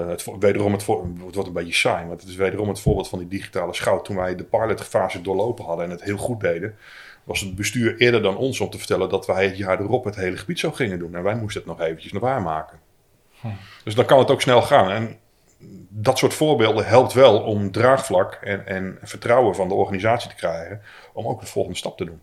[0.00, 3.08] uh, het, wederom het, het wordt een beetje saai, maar het is wederom het voorbeeld
[3.08, 4.04] van die digitale schout.
[4.04, 6.76] Toen wij de pilotfase doorlopen hadden en het heel goed deden,
[7.24, 10.16] was het bestuur eerder dan ons om te vertellen dat wij het jaar erop het
[10.16, 11.14] hele gebied zo gingen doen.
[11.14, 12.78] En wij moesten het nog eventjes naar waarmaken.
[13.40, 13.48] Hm.
[13.84, 14.90] Dus dan kan het ook snel gaan.
[14.90, 15.18] En
[15.88, 20.82] dat soort voorbeelden helpt wel om draagvlak en, en vertrouwen van de organisatie te krijgen
[21.12, 22.20] om ook de volgende stap te doen.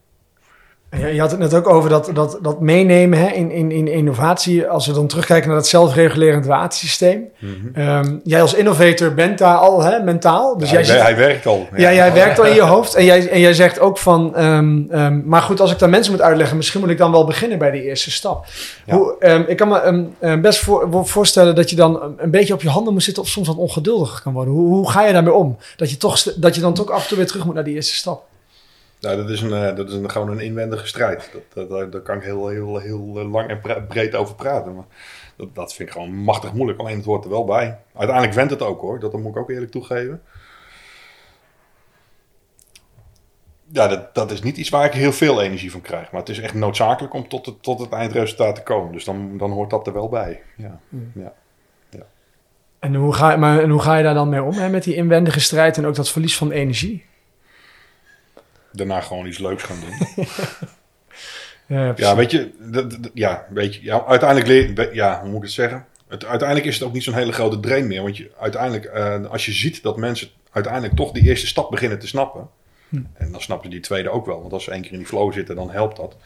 [0.89, 4.67] Je had het net ook over dat, dat, dat meenemen hè, in, in, in innovatie.
[4.67, 7.30] Als we dan terugkijken naar dat zelfregulerend watersysteem.
[7.39, 7.88] Mm -hmm.
[7.88, 10.58] um, jij als innovator bent daar al hè, mentaal.
[10.58, 11.67] Dus ja, jij hij, zit, hij werkt al.
[11.76, 12.95] Ja, ja jij werkt al in je hoofd.
[12.95, 14.43] En jij, en jij zegt ook van...
[14.43, 16.58] Um, um, maar goed, als ik dan mensen moet uitleggen...
[16.58, 18.45] misschien moet ik dan wel beginnen bij die eerste stap.
[18.86, 18.95] Ja.
[18.95, 22.93] Hoe, ik kan me best voor, voorstellen dat je dan een beetje op je handen
[22.93, 23.23] moet zitten...
[23.23, 24.54] of soms wat ongeduldig kan worden.
[24.54, 25.58] Hoe, hoe ga je daarmee om?
[25.76, 27.76] Dat je, toch, dat je dan toch af en toe weer terug moet naar die
[27.76, 28.23] eerste stap.
[28.99, 31.31] Nou, dat is, een, uh, dat is een, gewoon een inwendige strijd.
[31.53, 34.75] Dat, dat, daar kan ik heel, heel, heel lang en breed over praten.
[34.75, 34.86] Maar
[35.36, 36.79] dat, dat vind ik gewoon machtig moeilijk.
[36.79, 37.77] Alleen het hoort er wel bij.
[37.93, 38.99] Uiteindelijk went het ook hoor.
[38.99, 40.21] Dat moet ik ook eerlijk toegeven.
[43.71, 46.12] Ja, dat, dat is niet iets waar ik heel veel energie van krijg.
[46.12, 48.91] Maar het is echt noodzakelijk om tot het, tot het eindresultaat te komen.
[48.91, 50.41] Dus dan, dan hoort dat er wel bij.
[50.55, 51.12] Ja, mm.
[51.15, 51.33] ja.
[51.89, 52.05] ja.
[52.79, 54.53] En, hoe ga, maar, en hoe ga je daar dan mee om?
[54.53, 54.69] Hè?
[54.69, 57.05] Met die inwendige strijd en ook dat verlies van energie?
[58.77, 60.25] Daarna gewoon iets leuks gaan doen.
[61.77, 62.51] ja, ja, weet je,
[63.13, 65.85] ja, weet je, ja, uiteindelijk leer ja, hoe moet ik het zeggen?
[66.07, 68.01] Het, uiteindelijk is het ook niet zo'n hele grote drain meer.
[68.01, 71.99] Want je, uiteindelijk, uh, als je ziet dat mensen uiteindelijk toch die eerste stap beginnen
[71.99, 72.49] te snappen.
[72.89, 73.01] Hm.
[73.13, 74.41] En dan snappen die tweede ook wel.
[74.41, 76.17] Want als ze één keer in die flow zitten, dan helpt dat.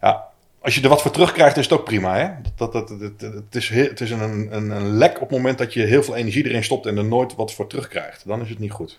[0.00, 0.26] Ja,
[0.60, 2.16] als je er wat voor terugkrijgt, is het ook prima.
[2.16, 2.28] Hè?
[2.56, 5.58] Dat, dat, dat, dat- het is, het is een, een, een lek op het moment
[5.58, 8.26] dat je heel veel energie erin stopt en er nooit wat voor terugkrijgt.
[8.26, 8.98] Dan is het niet goed.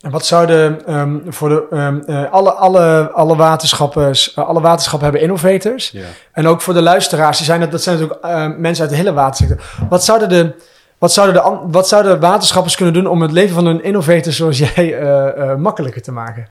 [0.00, 5.02] En wat zouden ehm, voor de, ehm, eh, alle, alle, alle, waterschappen, eh, alle waterschappen
[5.02, 5.94] hebben innovators.
[6.32, 9.12] En ook voor de luisteraars, die zijn, dat zijn natuurlijk eh, mensen uit de hele
[9.12, 9.86] watersector.
[9.88, 10.54] Wat zouden, de,
[10.98, 14.58] wat, zouden de, wat zouden waterschappers kunnen doen om het leven van een innovator zoals
[14.74, 16.48] jij eh, makkelijker te maken?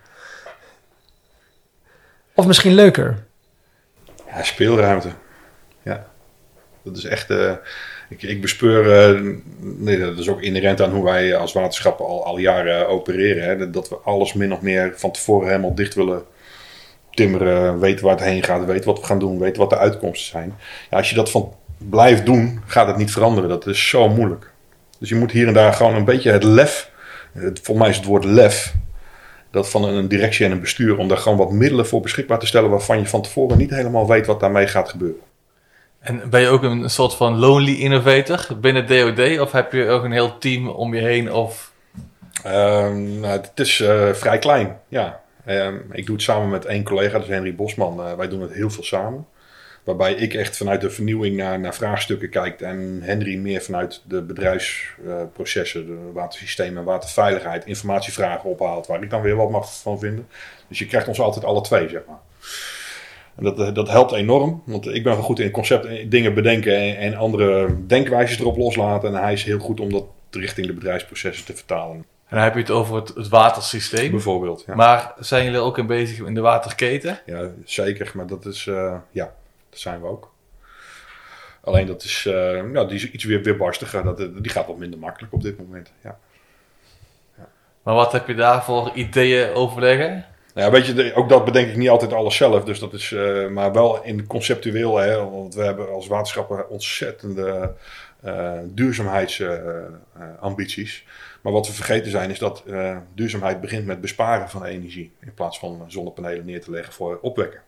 [2.34, 3.18] Of misschien leuker?
[4.28, 5.10] Ja, speelruimte.
[5.82, 6.06] Ja.
[6.84, 7.28] Dat is echt.
[8.10, 8.92] Ik, ik bespeur.
[9.16, 9.22] eh,
[9.60, 13.44] nee, dat is ook inherent aan hoe wij als waterschappen al, al jaren opereren.
[13.44, 16.24] Hè, dat- dat we alles min of meer van tevoren helemaal dicht willen
[17.12, 17.80] timmeren.
[17.80, 18.66] Weten waar het heen gaat.
[18.66, 19.40] Weten wat we gaan doen.
[19.40, 20.54] Weten wat de uitkomsten zijn.
[20.90, 23.50] Ja, als je dat van blijft doen, gaat het niet veranderen.
[23.50, 24.52] Dat is zo moeilijk.
[25.00, 26.92] Dus je moet hier en daar gewoon een beetje het lef.
[27.34, 28.74] Het, volgens mij is het woord lef.
[29.52, 30.98] Dat van een directie en een bestuur.
[30.98, 32.70] Om daar gewoon wat middelen voor beschikbaar te stellen.
[32.70, 35.20] waarvan je van tevoren niet helemaal weet wat daarmee gaat gebeuren.
[36.08, 39.40] En ben je ook een soort van lonely innovator binnen DOD?
[39.40, 41.34] Of heb je ook een heel team om je heen?
[41.34, 41.72] Of...
[42.44, 45.22] Ehm, nou, het is eh, vrij klein, ja.
[45.46, 48.04] Ehm, ik doe het samen met één collega, is Henry Bosman.
[48.04, 49.26] Eh, wij doen het heel veel samen.
[49.84, 52.62] Waarbij ik echt vanuit de vernieuwing naar, naar vraagstukken kijk.
[52.62, 58.88] En Henry meer vanuit de bedrijfsprocessen, de watersystemen, waterveiligheid, informatievragen ophaalt.
[58.88, 60.28] Waar ik dan weer wat mag van vinden.
[60.68, 62.20] Dus je krijgt ons altijd alle twee, zeg maar.
[63.38, 66.78] En dat, eh, dat helpt enorm, want ik ben wel goed in concept dingen bedenken
[66.78, 69.16] en, en andere denkwijzes erop loslaten.
[69.16, 72.06] En hij is heel goed om dat richting de bedrijfsprocessen te vertalen.
[72.28, 74.12] En dan heb je het over het, het watersysteem.
[74.12, 74.64] Bijvoorbeeld.
[74.68, 74.76] Ja.
[74.76, 77.20] Maar zijn jullie ook in bezig in de waterketen?
[77.26, 78.12] Ja, zeker.
[78.14, 79.34] Maar dat is, eh, ja,
[79.70, 80.34] dat zijn we ook.
[81.62, 84.04] Alleen dat is, eh, ja, die is iets weer weerbarstiger.
[84.04, 85.92] Dat, die gaat wat minder makkelijk op dit moment.
[86.04, 86.18] Ja.
[87.84, 90.26] Maar wat heb je daarvoor ideeën overleggen?
[90.58, 92.64] Nou ja, weet je, ook dat bedenk ik niet altijd alles zelf.
[92.64, 97.74] Dus dat is, eh, maar wel in conceptueel, hè, want we hebben als waterschappen ontzettende
[98.22, 101.06] eh duurzaamheidsambities.
[101.42, 105.12] maar wat we vergeten zijn, is dat eh, duurzaamheid begint met besparen van energie.
[105.20, 107.62] In plaats van zonnepanelen neer te leggen voor opwekken.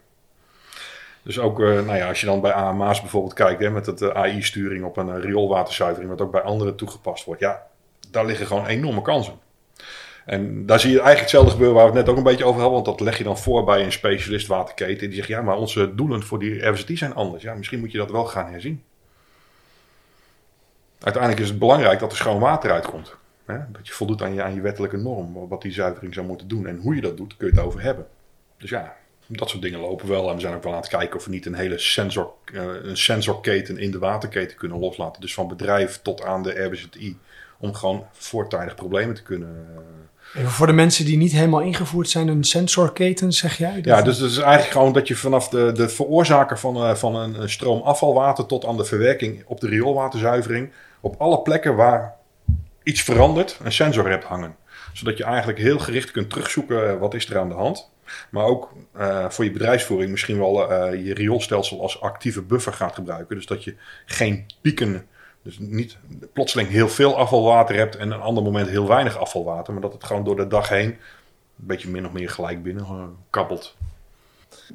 [1.24, 4.84] Dus ook, nou ja, als je dan bij AMA's bijvoorbeeld kijkt, hè, met eh, AI-sturing
[4.84, 7.42] op een rioolwaterzuivering, wat ook bij anderen toegepast wordt.
[7.42, 7.68] Ja,
[8.12, 9.34] daar liggen gewoon enorme kansen.
[10.30, 12.62] En daar zie je eigenlijk hetzelfde gebeuren waar we het net ook een beetje over
[12.62, 12.84] hadden.
[12.84, 15.08] Want dat leg je dan voor bij een specialist waterketen.
[15.08, 17.44] Die zegt, ja, maar onze doelen voor die RWZT zijn anders.
[17.44, 18.84] Ja, misschien moet je dat wel gaan herzien.
[21.00, 23.16] Uiteindelijk is het belangrijk dat er schoon water uitkomt.
[23.46, 23.58] Hè?
[23.72, 25.48] Dat je voldoet aan je, aan je wettelijke norm.
[25.48, 26.68] Wat die zuivering zou moeten doen.
[26.68, 28.08] En hoe je dat doet, kun je het over hebben.
[28.58, 28.96] Dus ja,
[29.28, 30.30] dat soort dingen lopen wel.
[30.30, 32.64] En we zijn ook wel aan het kijken of we niet een hele sensor, eh,
[32.82, 35.22] een sensorketen in de waterketen kunnen loslaten.
[35.22, 37.18] Dus van bedrijf tot aan de RWZI.
[37.60, 39.68] Om gewoon voortijdig problemen te kunnen...
[40.34, 43.80] voor de mensen die niet helemaal ingevoerd zijn, een sensorketen, zeg jij?
[43.84, 47.16] Ja, dus het is eigenlijk gewoon dat je vanaf de, de veroorzaker van, eh, van
[47.16, 52.16] een, stroom afvalwater tot aan de verwerking op de rioolwaterzuivering, op alle plekken waar
[52.84, 54.56] iets verandert, een sensor hebt hangen.
[54.94, 57.92] Zodat je eigenlijk heel gericht kunt terugzoeken eh, wat is er aan de hand.
[58.30, 63.36] Maar ook eh, voor je bedrijfsvoering misschien wel je rioolstelsel als actieve buffer gaat gebruiken.
[63.36, 65.08] Dus dat je geen pieken,
[65.50, 65.98] dus niet
[66.34, 69.74] plotseling heel veel afvalwater hebt en een ander moment heel weinig afvalwater.
[69.74, 70.98] Maar dat het gewoon door de dag heen een
[71.56, 73.76] beetje min of meer gelijk binnen eh, kabbelt.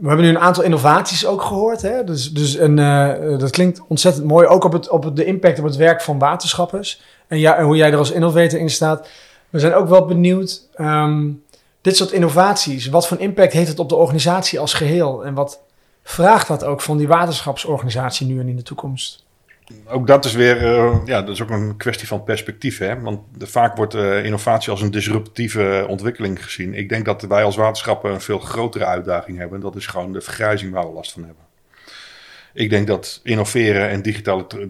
[0.00, 1.82] We hebben nu een aantal innovaties ook gehoord.
[1.82, 2.04] Hè?
[2.04, 4.46] Dus, dus een, eh, dat klinkt ontzettend mooi.
[4.46, 7.02] Ook op, het, op de impact op het werk van waterschappers.
[7.26, 9.08] En, ja, en hoe jij er als innovator in staat.
[9.50, 10.68] We zijn ook wel benieuwd.
[10.74, 11.30] ehm,
[11.80, 12.86] dit soort innovaties.
[12.86, 15.24] Wat voor impact heeft het op de organisatie als geheel?
[15.24, 15.60] En wat
[16.02, 19.23] vraagt dat ook van die waterschapsorganisatie nu en in de toekomst?
[19.86, 22.78] Ook dat is weer, eh, ja, dat is ook een kwestie van perspectief.
[22.78, 23.00] Hè?
[23.00, 26.74] Want vaak wordt eh, innovatie als een disruptieve ontwikkeling gezien.
[26.74, 29.60] Ik denk dat wij als waterschappen een veel grotere uitdaging hebben.
[29.60, 31.42] Dat is gewoon de vergrijzing waar we last van hebben.
[32.52, 34.02] Ik denk dat innoveren en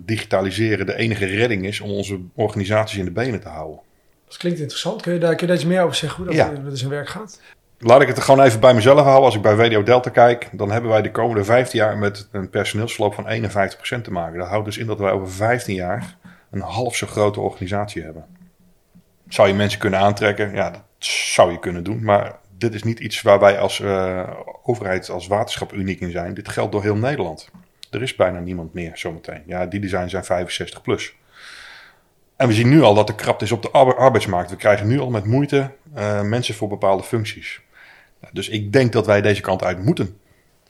[0.04, 3.80] digitaliseren de enige redding is om onze organisaties in de benen te houden.
[4.26, 5.02] Dat klinkt interessant.
[5.02, 6.16] Kun je daar, kun je daar iets meer over zeggen?
[6.18, 6.46] Hoe dat, Ja.
[6.46, 7.40] hoe dat in zijn werk gaat?
[7.86, 9.24] Laat ik het er gewoon even bij mezelf houden.
[9.24, 12.50] Als ik bij WDO Delta kijk, dan hebben wij de komende 15 jaar met een
[12.50, 13.26] personeelsverloop van
[13.98, 14.38] 51% te maken.
[14.38, 16.16] Dat houdt dus in dat wij over 15 jaar
[16.50, 18.24] een half zo grote organisatie hebben.
[19.28, 20.54] Zou je mensen kunnen aantrekken?
[20.54, 22.04] Ja, dat zou je kunnen doen.
[22.04, 24.30] Maar dit is niet iets waar wij als eh,
[24.62, 26.34] overheid, als waterschap uniek in zijn.
[26.34, 27.50] Dit geldt door heel Nederland.
[27.90, 29.42] Er is bijna niemand meer zometeen.
[29.46, 31.14] Ja, die design zijn 65 plus.
[32.36, 34.50] En we zien nu al dat er krapte is op de arbe- arbeidsmarkt.
[34.50, 37.62] We krijgen nu al met moeite eh, mensen voor bepaalde functies.
[38.32, 40.18] Dus ik denk dat wij deze kant uit moeten.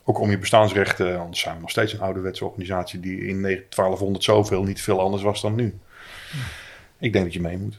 [0.04, 4.24] Ook om je bestaansrechten, anders zijn we nog steeds een ouderwetse organisatie die in 1200
[4.24, 5.78] zoveel niet veel anders was dan nu.
[6.98, 7.76] Ik denk dat je mee moet.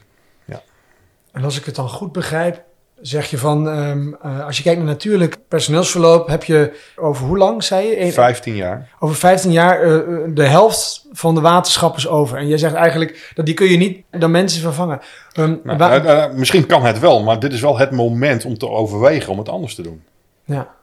[1.35, 2.63] En als ik het dan goed begrijp,
[3.01, 7.37] zeg je van, ehm, eh, als je kijkt naar natuurlijk personeelsverloop, heb je over hoe
[7.37, 8.01] lang, zei je?
[8.01, 8.89] Eén- 15 jaar.
[8.99, 12.37] over 15 jaar eh, de helft van de waterschappers over.
[12.37, 14.99] En jij zegt eigenlijk dat die kun je niet door mensen vervangen.
[15.33, 19.31] Ehm, Nou, misschien kan het wel, maar dit is wel het moment om te overwegen
[19.31, 20.03] om het anders te doen.
[20.45, 20.73] ja.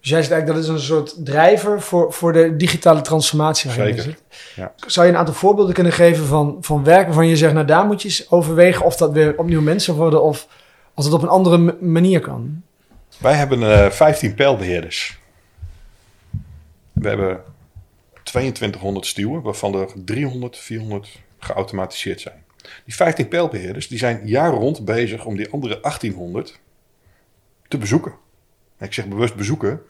[0.00, 3.70] Dus jij zegt eigenlijk dat is een soort drijver voor, voor de digitale transformatie.
[3.70, 4.16] Zeker,
[4.56, 4.72] ja.
[4.86, 7.84] Zou je een aantal voorbeelden kunnen geven van, van werk waarvan je zegt, nou daar
[7.84, 10.46] moet je eens overwegen of dat weer opnieuw mensen worden of
[10.94, 12.62] als het op een andere manier kan?
[13.18, 15.18] Wij hebben eh 15 pijlbeheerders.
[16.92, 17.40] We hebben
[18.22, 22.44] 2200 stuwen, waarvan er 300, 400 geautomatiseerd zijn.
[22.84, 26.60] Die 15 pijlbeheerders die zijn jaar rond bezig om die andere 1800
[27.68, 28.12] te bezoeken.
[28.76, 29.82] En ik zeg bewust bezoeken,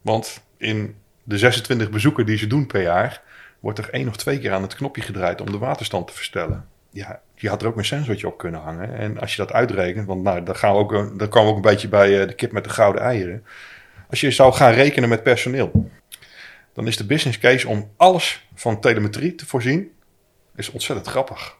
[0.00, 3.22] want in de 26 bezoeken die ze doen per jaar,
[3.60, 6.68] wordt er één of twee keer aan het knopje gedraaid om de waterstand te verstellen.
[6.90, 8.96] Ja, je had er ook een sensortje op kunnen hangen.
[8.98, 11.60] En als je dat uitrekent, want nou, dan, gaan we ook, komen we ook een
[11.60, 13.44] beetje bij eh, de kip met de gouden eieren.
[14.10, 15.90] Als je zou gaan rekenen met personeel,
[16.72, 19.92] dan is de business case om alles van telemetrie te voorzien,
[20.56, 21.56] is ontzettend grappig.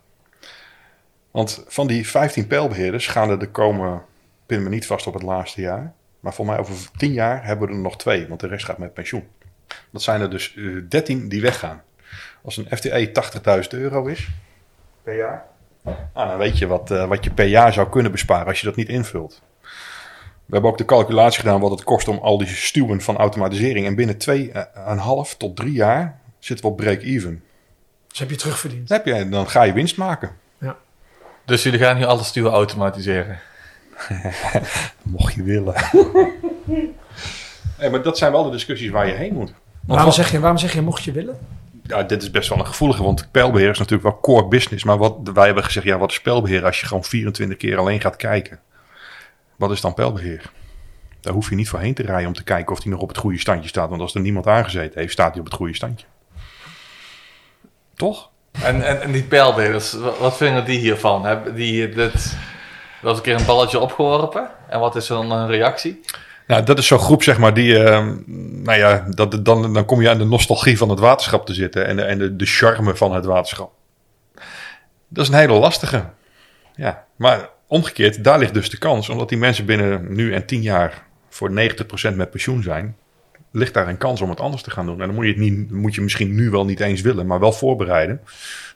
[1.31, 4.03] Want van die 15 pijlbeheerders gaan er de komen,
[4.47, 7.69] pin me niet vast op het laatste jaar, maar voor mij over 10 jaar hebben
[7.69, 9.29] we er nog twee, want de rest gaat met pensioen.
[9.91, 11.83] Dat zijn er dus eh, 13 die weggaan.
[12.43, 13.13] Als een FTE
[13.63, 14.29] 80.000 euro is
[15.03, 15.47] per jaar,
[15.83, 18.67] nou, dan weet je wat, eh, wat je per jaar zou kunnen besparen als je
[18.67, 19.43] dat niet invult.
[20.47, 23.87] We hebben ook de calculatie gedaan wat het kost om al die stuwen van automatisering.
[23.87, 27.43] En binnen 2,5 tot 3 jaar zitten we op break-even.
[28.09, 28.89] Dus heb je terugverdiend.
[28.89, 30.41] Dan, heb je, dan ga je winst maken.
[31.45, 33.39] Dus jullie gaan nu alle stuwen automatiseren.
[35.03, 35.75] Mocht je willen.
[37.79, 39.53] nee, maar dat zijn wel de discussies waar je heen moet.
[39.87, 41.39] Waarom zeg, je, waarom zeg je mocht je willen?
[41.83, 44.85] Ja, dit is best wel een gevoelige, want pijlbeheer is natuurlijk wel core business.
[44.85, 48.01] Maar wat, wij hebben gezegd, ja, wat is pijlbeheer als je gewoon 24 keer alleen
[48.01, 48.61] gaat kijken?
[49.57, 50.51] Wat is dan pijlbeheer?
[51.21, 53.09] Daar hoef je niet voor heen te rijden om te kijken of die nog op
[53.09, 53.89] het goede standje staat.
[53.89, 56.07] Want als er niemand aangezeten heeft, staat hij op het goede standje.
[57.97, 58.31] Toch?
[58.63, 61.25] En, en, en die pijlbeheerders, wa- wat vinden die hiervan?
[61.25, 62.13] Hebben die dit,
[63.03, 64.51] eens een keer een balletje opgeworpen?
[64.69, 66.01] En wat is dan een reactie?
[66.47, 70.03] Nou, dat is zo'n groep, zeg maar, die, eh, nou ja, dat, dan, dan kom
[70.03, 72.97] je aan de nostalgie van het waterschap te zitten en de, en de, de charme
[72.97, 73.73] van het waterschap.
[75.09, 76.05] Dat is een hele lastige.
[76.75, 80.63] Ja, maar omgekeerd, daar ligt dus de kans, omdat die mensen binnen nu en 10
[80.63, 82.97] jaar voor 90% met pensioen zijn,
[83.51, 85.01] ligt daar een kans om het anders te gaan doen.
[85.01, 87.41] En dan moet je het niet, moet je misschien nu wel niet eens willen, maar
[87.41, 88.21] wel voorbereiden.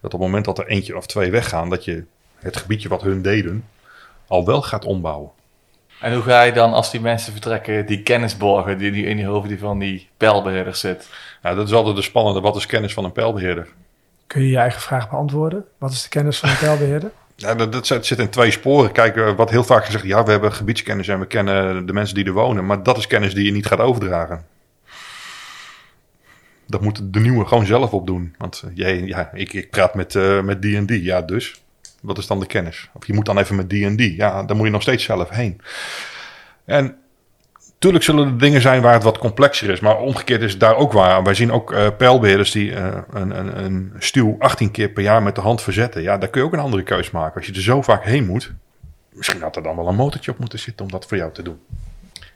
[0.01, 2.05] Dat op het moment dat er eentje of twee weggaan, dat je
[2.39, 3.65] het gebiedje wat hun deden
[4.27, 5.31] al wel gaat ombouwen.
[6.01, 9.17] En hoe ga je dan, als die mensen vertrekken, die kennis borgen die nu in
[9.17, 11.09] die hoofden van die pijlbeheerders zit?
[11.43, 12.41] Nou, dat is altijd de spannende.
[12.41, 13.69] Wat is kennis van een pijlbeheerder?
[14.27, 15.65] Kun je je eigen vraag beantwoorden?
[15.79, 17.11] Wat is de kennis van een pijlbeheerder?
[17.39, 18.93] Ja, dat, dat zit zit in twee sporen.
[18.93, 22.15] Kijk, eh, wat heel vaak gezegd, ja, we hebben gebiedskennis en we kennen de mensen
[22.15, 22.67] die er wonen.
[22.67, 24.45] Maar dat is kennis die je niet gaat overdragen.
[26.67, 28.35] Dat moet de nieuwe gewoon zelf opdoen.
[28.39, 31.03] Want eh, jij, ja, ik, ik praat met, eh, met die en die.
[31.03, 31.63] Ja, dus.
[32.03, 32.89] Wat is dan de kennis?
[32.95, 34.17] Of je moet dan even met die en die.
[34.17, 35.61] Ja, dan moet je nog steeds zelf heen.
[36.65, 36.97] En
[37.79, 40.77] Tuurlijk zullen er dingen zijn waar het wat complexer is, maar omgekeerd is het daar
[40.77, 41.23] ook waar.
[41.23, 45.23] Wij zien ook eh pijlbeheerders die eh, een, een, een stuw 18 keer per jaar
[45.23, 46.03] met de hand verzetten.
[46.03, 47.37] Ja, daar kun je ook een andere keus maken.
[47.37, 48.53] Als je er zo vaak heen moet,
[49.13, 51.43] misschien had er dan wel een motortje op moeten zitten om dat voor jou te
[51.43, 51.59] doen.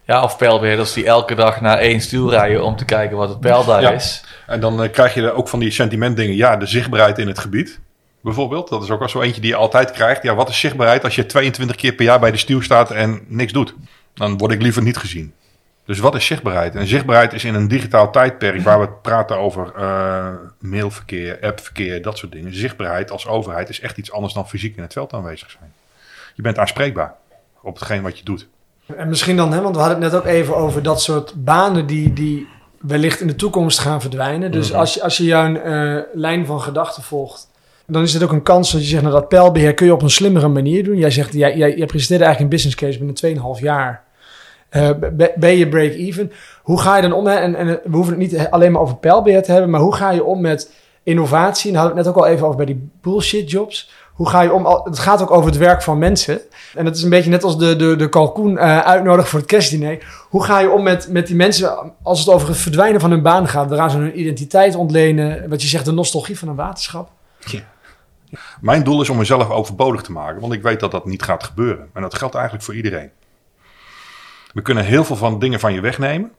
[0.05, 3.40] Ja, of pijlbeheerders die elke dag naar één stuw rijden om te kijken wat het
[3.40, 3.90] pijl daar Ja.
[3.90, 4.25] is.
[4.46, 6.37] En dan eh, krijg je er ook van die sentimentdingen.
[6.37, 7.81] Ja, de zichtbaarheid in het gebied.
[8.20, 10.22] Bijvoorbeeld, dat is ook wel zo eentje die je altijd krijgt.
[10.22, 13.20] Ja, wat is zichtbaarheid als je 22 keer per jaar bij de stuw staat en
[13.26, 13.74] niks doet?
[14.14, 15.33] Dan word ik liever niet gezien.
[15.85, 16.74] Dus wat is zichtbaarheid?
[16.74, 20.28] En zichtbaarheid is in een digitaal tijdperk waar we praten over eh,
[20.59, 22.54] mailverkeer, appverkeer, dat soort dingen.
[22.54, 25.72] Zichtbaarheid als overheid is echt iets anders dan fysiek in het veld aanwezig zijn.
[26.35, 27.14] Je bent aanspreekbaar
[27.62, 28.46] op hetgeen wat je doet.
[28.96, 31.87] En misschien dan, hè, want we hadden het net ook even over dat soort banen
[31.87, 32.48] die, die
[32.80, 34.50] wellicht in de toekomst gaan verdwijnen.
[34.52, 34.78] Dus Mhm.
[34.78, 37.49] als, je, als je jouw eh, lijn van gedachten volgt,
[37.90, 40.03] dan is het ook een kans dat je zegt, nou dat pijlbeheer kun je op
[40.03, 40.96] een slimmere manier doen.
[40.96, 44.03] Jij zegt, jij, jij, presenteerde eigenlijk een business case binnen 2,5 jaar.
[44.68, 46.33] Eh, be- ben je break-even?
[46.62, 47.26] Hoe ga je dan om?
[47.26, 50.11] En, en we hoeven het niet alleen maar over pijlbeheer te hebben, maar hoe ga
[50.11, 50.72] je om met
[51.03, 51.66] innovatie?
[51.66, 53.90] En daar hadden we het net ook al even over bij die bullshit jobs.
[54.12, 54.66] Hoe ga je om?
[54.85, 56.40] Het gaat ook over het werk van mensen.
[56.74, 59.48] En het is een beetje net als de, de, de kalkoen eh uitnodigen voor het
[59.48, 59.98] kerstdiner.
[60.29, 63.22] Hoe ga je om met, met die mensen als het over het verdwijnen van hun
[63.22, 63.68] baan gaat?
[63.68, 65.48] Daaraan ze hun identiteit ontlenen.
[65.48, 67.11] Wat je zegt, de nostalgie van een waterschap.
[68.60, 71.44] Mijn doel is om mezelf overbodig te maken, want ik weet dat dat niet gaat
[71.44, 71.90] gebeuren.
[71.92, 73.10] En dat geldt eigenlijk voor iedereen.
[74.52, 76.32] We kunnen heel veel van dingen van je wegnemen,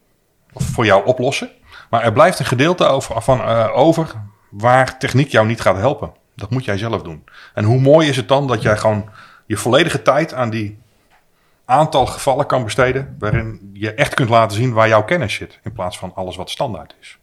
[0.54, 1.50] of voor jou oplossen.
[1.90, 4.12] Maar er blijft een gedeelte over, van, eh, over
[4.50, 6.12] waar techniek jou niet gaat helpen.
[6.36, 7.24] Dat moet jij zelf doen.
[7.54, 9.10] En hoe mooi is het dan dat jij gewoon
[9.46, 10.80] je volledige tijd aan die
[11.66, 15.72] aantal gevallen kan besteden waarin je echt kunt laten zien waar jouw kennis zit, in
[15.72, 17.18] plaats van alles wat standaard is.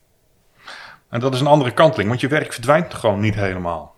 [1.09, 3.95] En dat is een andere kanteling, want je werk verdwijnt gewoon niet helemaal.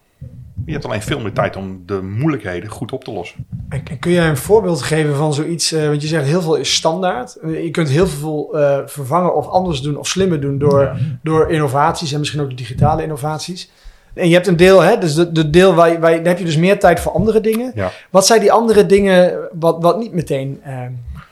[0.67, 3.47] Je hebt alleen veel meer tijd om de moeilijkheden goed op te lossen.
[3.69, 5.73] En, en kun jij een voorbeeld geven van zoiets?
[5.73, 7.37] eh, want je zegt heel veel is standaard.
[7.47, 12.13] Je kunt heel veel eh, vervangen of anders doen of slimmer doen door, door innovaties
[12.13, 13.71] en misschien ook digitale innovaties.
[14.15, 16.27] En je hebt een deel, hè, dus de, de deel waar, je- waar je- dan
[16.27, 17.73] heb je dus meer tijd voor andere dingen.
[17.75, 17.91] Ja.
[18.11, 20.79] Wat zijn die andere dingen wat, wat niet meteen eh,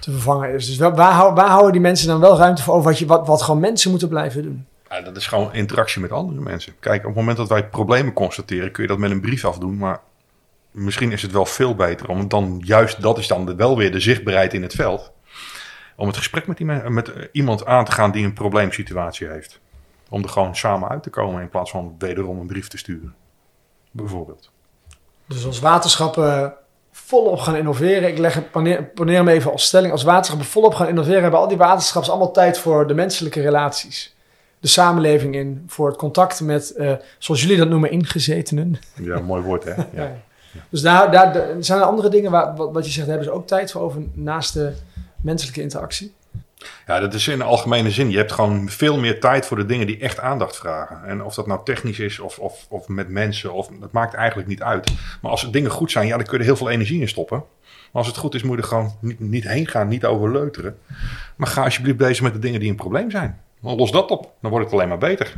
[0.00, 0.66] te vervangen is?
[0.66, 3.26] Dus waar, hou- waar houden die mensen dan wel ruimte voor over wat, je, wat,
[3.26, 4.64] wat gewoon mensen moeten blijven doen?
[4.88, 6.74] Dat is gewoon interactie met andere mensen.
[6.80, 9.76] Kijk, op het moment dat wij problemen constateren, kun je dat met een brief afdoen.
[9.76, 10.00] Maar
[10.70, 13.92] misschien is het wel veel beter het dan juist, dat is dan de- wel weer
[13.92, 15.12] de zichtbaarheid in het veld.
[15.96, 19.60] Om het gesprek met, met iemand aan te gaan die een probleemsituatie heeft.
[20.08, 23.14] Om er gewoon samen uit te komen in plaats van wederom een brief te sturen.
[23.90, 24.50] Bijvoorbeeld.
[25.26, 26.54] Dus als waterschappen
[26.90, 30.74] volop gaan innoveren, ik leg het, poneer, poneer hem even als stelling, als waterschappen volop
[30.74, 34.16] gaan innoveren, hebben al die waterschappen allemaal tijd voor de menselijke relaties.
[34.60, 38.78] De samenleving in, voor het contact met, eh, zoals jullie dat noemen, ingezetenen.
[38.94, 39.74] Ja, mooi woord hè.
[40.02, 40.16] Ja.
[40.68, 43.34] Dus daar, daar, daar- zijn er andere dingen waar, wat, wat je zegt, daar hebben
[43.34, 44.72] ze ook tijd voor over naast de
[45.22, 46.14] menselijke interactie?
[46.86, 48.10] Ja, dat is in de algemene zin.
[48.10, 51.04] Je hebt gewoon veel meer tijd voor de dingen die echt aandacht vragen.
[51.04, 54.48] En of dat nou technisch is of, of, of met mensen, of, dat maakt eigenlijk
[54.48, 54.90] niet uit.
[55.20, 57.44] Maar als dingen goed zijn, ja, dan kun je er heel veel energie in stoppen.
[57.66, 60.32] Maar als het goed is, moet je er gewoon niet, niet heen gaan, niet over
[60.32, 60.78] leuteren.
[61.36, 63.40] Maar ga alsjeblieft bezig met de dingen die een probleem zijn.
[63.60, 65.34] Dan los dat op, dan wordt het alleen maar beter.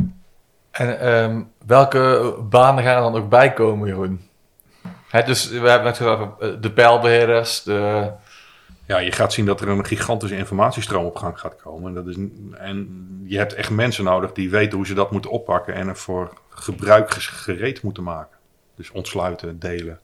[0.70, 4.28] En ehm, welke banen gaan er dan ook bij komen, Jeroen?
[5.24, 8.10] Dus we hebben het gehad over eh, de pijlbeheerders, de...
[8.86, 11.88] Ja, je gaat zien dat er een gigantische informatiestroom op gang gaat komen.
[11.88, 12.16] En, dat is,
[12.52, 15.96] en je hebt echt mensen nodig die weten hoe ze dat moeten oppakken en er
[15.96, 18.36] voor gebruik gereed moeten maken.
[18.76, 20.00] Dus ontsluiten, delen.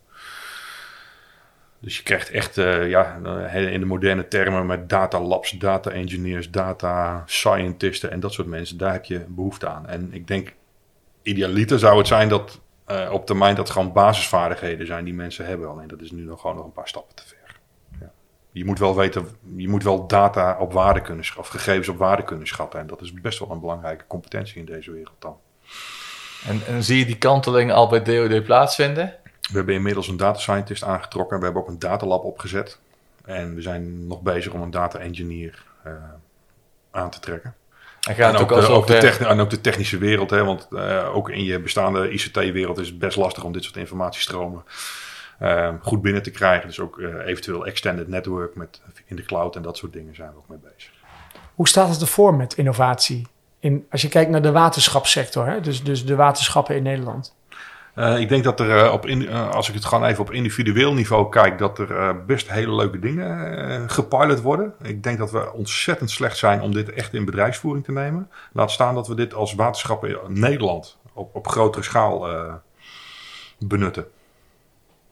[1.80, 5.90] Dus je krijgt echt, eh, ja, eh, in de moderne termen met data labs, data
[5.90, 8.78] engineers, data scientisten en dat soort mensen.
[8.78, 9.86] Daar heb je behoefte aan.
[9.86, 10.54] En ik denk,
[11.22, 15.68] idealiter zou het zijn dat eh, op termijn dat gewoon basisvaardigheden zijn die mensen hebben.
[15.68, 17.36] Alleen dat is nu nog gewoon nog een paar stappen te ver.
[18.50, 21.98] Je moet wel weten, je moet wel data op waarde kunnen schatten, of gegevens op
[21.98, 22.80] waarde kunnen schatten.
[22.80, 25.36] En dat is best wel een belangrijke competentie in deze wereld dan.
[26.46, 29.14] En, en zie je die kanteling al bij DOD plaatsvinden?
[29.50, 31.38] We hebben inmiddels een data scientist aangetrokken.
[31.38, 32.78] We hebben ook een datalab opgezet.
[33.24, 35.92] En we zijn nog bezig om een data engineer eh,
[36.90, 37.54] aan te trekken.
[38.08, 40.30] En gaat En ook, ook, de, ook de over- techni- en ook de technische wereld.
[40.30, 43.76] Hè, want eh, ook in je bestaande ICT-wereld is het best lastig om dit soort
[43.76, 44.64] informatiestromen
[45.38, 46.66] eh, goed binnen te krijgen.
[46.68, 50.30] Dus ook eh, eventueel extended network met, in de cloud en dat soort dingen zijn
[50.30, 50.90] we ook mee bezig.
[51.54, 53.26] Hoe staat het ervoor met innovatie?
[53.58, 55.60] In, als je kijkt naar de waterschapssector, hè?
[55.60, 57.34] Dus, dus de waterschappen in Nederland.
[57.96, 60.32] Eh, ik denk dat er, eh, op in, eh, als ik het gewoon even op
[60.32, 64.74] individueel niveau kijk, dat er best hele leuke dingen gepilot worden.
[64.82, 68.30] Ik denk dat we ontzettend slecht zijn om dit echt in bedrijfsvoering te nemen.
[68.52, 72.28] Laat staan dat we dit als waterschappen in Nederland op, op grotere schaal
[73.58, 74.06] benutten.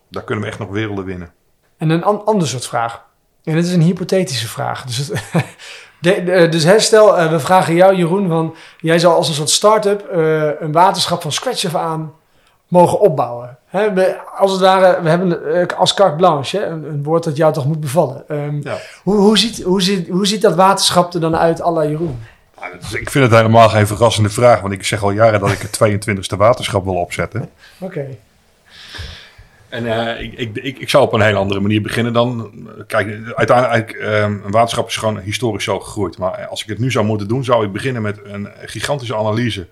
[0.08, 1.32] Daar kunnen we echt nog werelden winnen.
[1.76, 3.04] En een an- ander soort vraag.
[3.44, 4.84] En dit is een hypothetische vraag.
[4.84, 5.06] Dus,
[6.00, 10.06] de- dus we vragen jou, Jeroen, van jij zou als een soort start-up
[10.60, 12.12] een waterschap van scratch af aan
[12.74, 13.58] mogen opbouwen.
[13.66, 17.36] Hè, we, als het ware, we hebben eh, als carte blanche, een, een woord dat
[17.36, 18.24] jou toch moet bevallen.
[18.28, 18.76] Ehm, Ja.
[19.02, 22.18] hoe, hoe, ziet, hoe, ziet, hoe ziet dat waterschap er dan uit, à la Jeroen?
[22.60, 25.58] Nou, ik vind het helemaal geen verrassende vraag, want ik zeg al jaren dat ik
[25.58, 27.50] het 22e waterschap wil opzetten.
[27.78, 28.06] Oké.
[29.68, 32.50] En eh, ik, ik, ik, ik zou op een hele andere manier beginnen dan.
[32.86, 36.18] Kijk, uiteindelijk, eh, een waterschap is gewoon historisch zo gegroeid.
[36.18, 39.66] Maar als ik het nu zou moeten doen, zou ik beginnen met een gigantische analyse.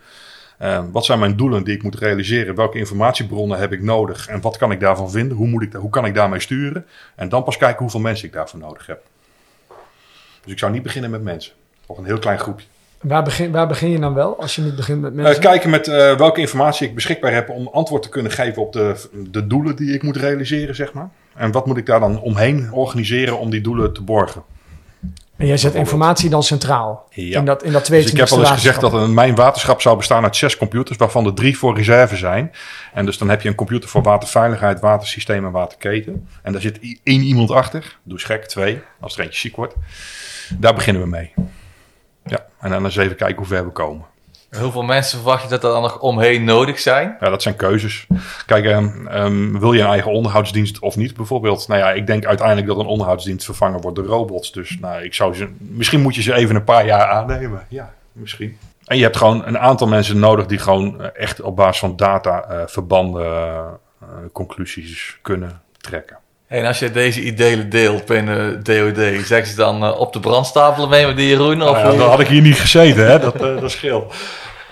[0.63, 2.55] Eh, wat zijn mijn doelen die ik moet realiseren?
[2.55, 4.29] Welke informatiebronnen heb ik nodig?
[4.29, 5.37] En wat kan ik daarvan vinden?
[5.37, 6.87] Hoe, moet ik, hoe kan ik daarmee sturen?
[7.15, 9.03] En dan pas kijken hoeveel mensen ik daarvoor nodig heb.
[10.43, 11.53] Dus ik zou niet beginnen met mensen.
[11.87, 12.67] Of een heel klein groepje.
[13.01, 15.41] Waar, begin, waar begin je dan wel, als je niet begint met Eh, mensen?
[15.43, 19.09] kijken met eh, welke informatie ik beschikbaar heb om antwoord te kunnen geven op de,
[19.31, 21.09] de doelen die ik moet realiseren, zeg maar.
[21.35, 24.43] En wat moet ik daar dan omheen organiseren om die doelen te borgen?
[25.37, 27.39] En jij zet informatie dan centraal Ja.
[27.39, 29.81] in dat, in dat Dus 22e ik heb al eens gezegd dat een, mijn waterschap
[29.81, 32.53] zou bestaan uit zes computers, waarvan er drie voor reserve zijn.
[32.93, 36.29] En dus dan heb je een computer voor waterveiligheid, watersysteem en waterketen.
[36.43, 37.99] En daar zit één iemand achter.
[38.03, 39.75] Doe eens gek, twee, als er eentje ziek wordt.
[40.59, 41.35] Daar beginnen we mee.
[42.25, 44.05] Ja, en dan eens even kijken hoe ver we komen.
[44.61, 47.17] Hoeveel mensen verwacht je dat er dan nog omheen nodig zijn?
[47.21, 48.07] Ja, dat zijn keuzes.
[48.47, 51.69] Kijk, ehm, ehm, wil je een eigen onderhoudsdienst of niet bijvoorbeeld?
[51.69, 54.53] Nou ja, ik denk uiteindelijk dat een onderhoudsdienst vervangen wordt door robots.
[54.53, 57.67] Dus nou, ik zou ze, misschien moet je ze even een paar jaar aannemen.
[57.69, 58.59] Ja, misschien.
[58.85, 61.97] En je hebt gewoon een aantal mensen nodig die gewoon eh, echt op basis van
[61.97, 63.25] data eh, verbanden,
[64.01, 66.19] eh, conclusies kunnen trekken.
[66.53, 70.89] En als je deze ideeën deelt binnen DOD, zeg ze dan uh, op de brandstapelen
[70.89, 71.63] mee met die Jeroen?
[71.63, 73.19] Of nou ja, dan had ik hier niet gezeten, hè?
[73.19, 74.15] dat, uh, dat scheelt.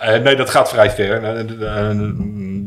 [0.02, 1.20] Uh, nee, dat gaat vrij ver.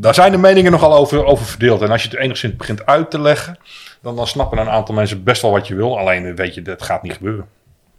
[0.02, 1.82] daar zijn de meningen nogal over, over verdeeld.
[1.82, 3.58] En als je het enigszins begint uit te leggen,
[4.02, 6.00] dan, dan snappen een aantal mensen best wel wat je wil.
[6.00, 7.46] Alleen weet je, dat gaat niet gebeuren.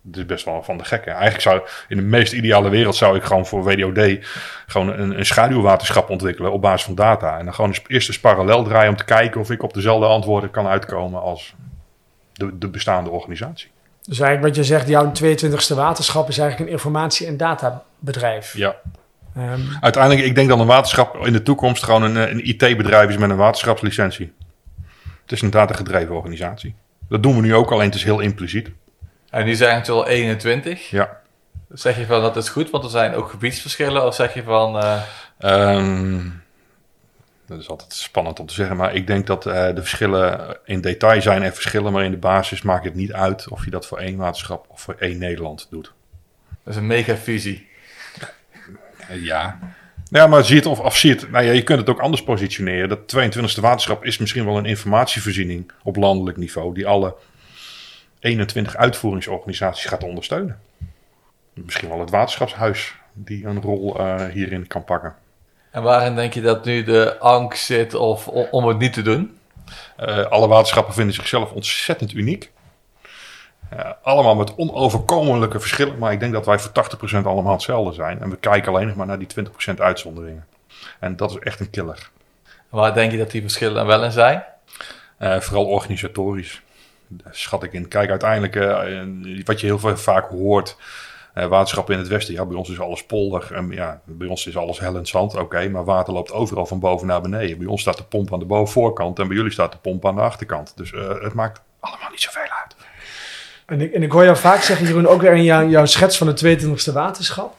[0.07, 1.11] Het is best wel van de gekke.
[1.11, 4.27] Eigenlijk zou in de meest ideale wereld zou ik gewoon voor WDOD
[4.67, 7.39] gewoon een, een schaduwwaterschap ontwikkelen op basis van data.
[7.39, 10.51] En dan gewoon eerst eens parallel draaien om te kijken of ik op dezelfde antwoorden
[10.51, 11.55] kan uitkomen als
[12.33, 13.71] de, de bestaande organisatie.
[14.03, 18.57] Dus eigenlijk wat je zegt, jouw 22e waterschap is eigenlijk een informatie- en databedrijf.
[18.57, 18.77] Ja.
[19.37, 23.17] Um, Uiteindelijk, ik denk dat een waterschap in de toekomst gewoon een, een IT-bedrijf is
[23.17, 24.33] met een waterschapslicentie.
[25.23, 26.75] Het is een datagedreven organisatie.
[27.09, 28.71] Dat doen we nu ook, alleen het is heel impliciet.
[29.35, 30.91] En nu zijn het wel 21.
[30.91, 31.20] Ja.
[31.68, 34.07] Zeg je van dat is goed, want er zijn ook gebiedsverschillen?
[34.07, 34.76] Of zeg je van...
[34.76, 35.03] Uh...
[35.76, 36.43] Um,
[37.47, 40.80] dat is altijd spannend om te zeggen, maar ik denk dat uh, de verschillen in
[40.80, 43.87] detail zijn en verschillen, maar in de basis maakt het niet uit of je dat
[43.87, 45.93] voor één waterschap of voor één Nederland doet.
[46.64, 47.68] Dat is een mega fusie.
[49.09, 49.59] Ja.
[50.11, 51.30] Ja, maar zie het of, of zie het.
[51.30, 52.89] Nou ja, je kunt het ook anders positioneren.
[52.89, 57.14] Dat 22e waterschap is misschien wel een informatievoorziening op landelijk niveau die alle
[58.25, 60.61] 21 uitvoeringsorganisaties gaat ondersteunen.
[61.53, 65.14] Misschien wel het waterschapshuis die een rol uh, hierin kan pakken.
[65.70, 69.39] En waarin denk je dat nu de angst zit of, om het niet te doen?
[70.01, 72.51] Uh, alle waterschappen vinden zichzelf ontzettend uniek.
[73.72, 76.72] Uh, allemaal met onoverkomelijke verschillen, maar ik denk dat wij voor
[77.22, 78.20] 80% allemaal hetzelfde zijn.
[78.20, 79.29] En we kijken alleen nog maar naar die
[79.72, 80.47] 20% uitzonderingen.
[81.01, 82.11] En dat is echt een killer.
[82.68, 84.45] Waar denk je dat die verschillen wel in zijn?
[85.18, 86.62] vooral organisatorisch
[87.31, 87.89] schat ik in.
[87.89, 90.77] Kijk, uiteindelijk, uh, wat je heel vaak hoort,
[91.35, 93.49] uh, waterschap in het westen, ja, bij ons is alles polder.
[93.53, 97.07] En ja, bij ons is alles hellend zand, oké, maar water loopt overal van boven
[97.07, 97.59] naar beneden.
[97.59, 100.07] Bij ons staat de pomp aan de boven voorkant en bij jullie staat de pomp
[100.07, 100.73] aan de achterkant.
[100.77, 100.93] Dus
[101.23, 102.75] het maakt allemaal niet zoveel uit.
[103.67, 106.59] En ik, hoor jou vaak zeggen, Jeroen, ook weer in jou, jouw schets van de
[106.59, 107.55] 22e waterschap.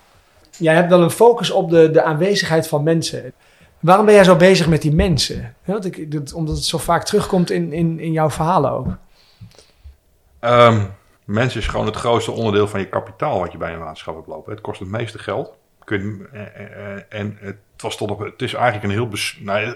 [0.58, 3.34] Jij hebt wel een focus op de, de aanwezigheid van mensen.
[3.80, 5.56] Waarom ben jij zo bezig met die mensen?
[5.82, 8.88] ik, omdat het zo vaak terugkomt in, in, in jouw verhalen ook.
[10.46, 10.94] Um,
[11.26, 14.28] mensen is gewoon het grootste onderdeel van je kapitaal wat je bij een waterschap hebt
[14.28, 14.52] lopen.
[14.52, 15.54] Het kost het meeste geld.
[15.84, 19.10] Kun je, uh, en het, was tot het is eigenlijk een heel.
[19.40, 19.76] Nou,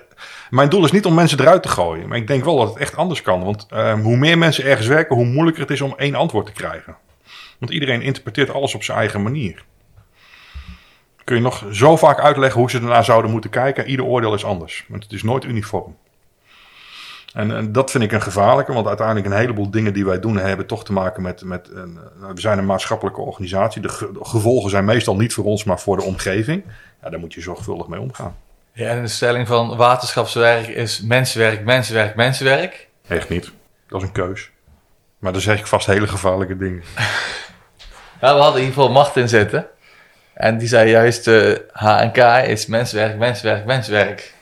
[0.49, 2.07] mijn doel is niet om mensen eruit te gooien.
[2.07, 3.43] Maar ik denk wel dat het echt anders kan.
[3.43, 6.51] Want um, hoe meer mensen ergens werken, hoe moeilijker het is om één antwoord te
[6.51, 6.97] krijgen.
[7.59, 9.63] Want iedereen interpreteert alles op zijn eigen manier.
[11.23, 13.87] Kun je nog zo vaak uitleggen hoe ze ernaar zouden moeten kijken.
[13.87, 14.85] Ieder oordeel is anders.
[14.87, 15.95] Want het is nooit uniform.
[17.33, 20.37] En, en, dat vind ik een gevaarlijke, want uiteindelijk een heleboel dingen die wij doen
[20.37, 21.43] hebben toch te maken met.
[21.43, 23.81] met een, eh, we zijn een maatschappelijke organisatie.
[23.81, 23.89] De,
[24.21, 26.63] gevolgen zijn meestal niet voor ons, maar voor de omgeving.
[27.03, 28.35] Ja, daar moet je zorgvuldig mee omgaan.
[28.73, 32.87] Ja, en de stelling van waterschapswerk is mensenwerk, mensenwerk, mensenwerk.
[33.07, 33.51] Echt niet.
[33.87, 34.51] Dat is een keus.
[35.19, 36.83] Maar dan zeg ik vast hele gevaarlijke dingen.
[38.21, 39.67] ja, we hadden in ieder geval macht in zitten.
[40.33, 44.33] En die zei juist, uh, eh, HNK is mensenwerk, mensenwerk, mensenwerk.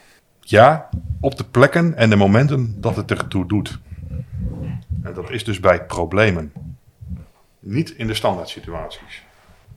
[0.49, 0.89] Ja,
[1.19, 3.79] op de plekken en de momenten dat het ertoe doet.
[5.03, 6.51] En dat is dus bij problemen.
[7.59, 9.23] Niet in de standaard situaties.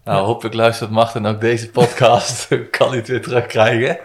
[0.04, 2.48] Nou, hopelijk luistert Martin ook deze podcast.
[2.78, 3.98] kan hij het weer terugkrijgen.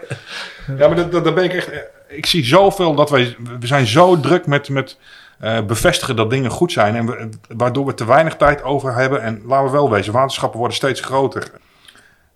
[0.78, 1.70] Ja, maar daar ben ik echt...
[2.08, 3.36] Ik zie zoveel dat wij...
[3.60, 4.68] We zijn zo druk met...
[4.68, 4.98] met
[5.40, 6.96] uh, bevestigen dat dingen goed zijn.
[6.96, 9.22] En we, waardoor we te weinig tijd over hebben.
[9.22, 11.50] En laten we wel wezen, waterschappen worden steeds groter.